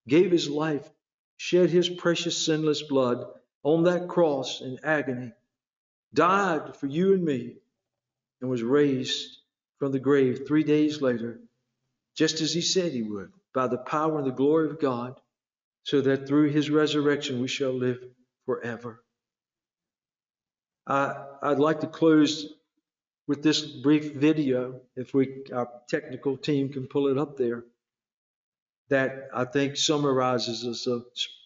gave 0.09 0.33
his 0.33 0.49
life, 0.51 0.91
shed 1.37 1.71
his 1.71 1.89
precious 1.89 2.37
sinless 2.37 2.83
blood 2.83 3.25
on 3.63 3.85
that 3.85 4.09
cross 4.09 4.61
in 4.61 4.81
agony 4.83 5.33
died 6.15 6.77
for 6.77 6.87
you 6.87 7.15
and 7.15 7.25
me, 7.25 7.57
and 8.41 8.51
was 8.51 8.63
raised 8.63 9.39
from 9.79 9.93
the 9.93 9.99
grave 9.99 10.47
three 10.47 10.65
days 10.65 11.01
later, 11.01 11.41
just 12.17 12.41
as 12.41 12.53
he 12.53 12.61
said 12.61 12.93
he 12.93 13.03
would, 13.03 13.33
by 13.55 13.67
the 13.67 13.79
power 13.79 14.19
and 14.19 14.27
the 14.27 14.33
glory 14.33 14.69
of 14.69 14.81
God, 14.81 15.19
so 15.85 16.01
that 16.01 16.29
through 16.29 16.51
his 16.51 16.71
resurrection 16.71 17.41
we 17.41 17.49
shall 17.49 17.73
live 17.73 17.99
forever. 18.47 19.03
I, 20.87 21.25
I'd 21.43 21.59
like 21.59 21.81
to 21.81 21.87
close 21.87 22.53
with 23.29 23.43
this 23.43 23.63
brief 23.63 24.15
video, 24.15 24.81
if 24.97 25.15
we, 25.15 25.45
our 25.55 25.69
technical 25.89 26.37
team 26.37 26.73
can 26.73 26.87
pull 26.87 27.09
it 27.09 27.19
up 27.19 27.37
there, 27.37 27.65
that 28.89 29.29
I 29.33 29.45
think 29.45 29.77
summarizes 29.77 30.67
us 30.67 30.87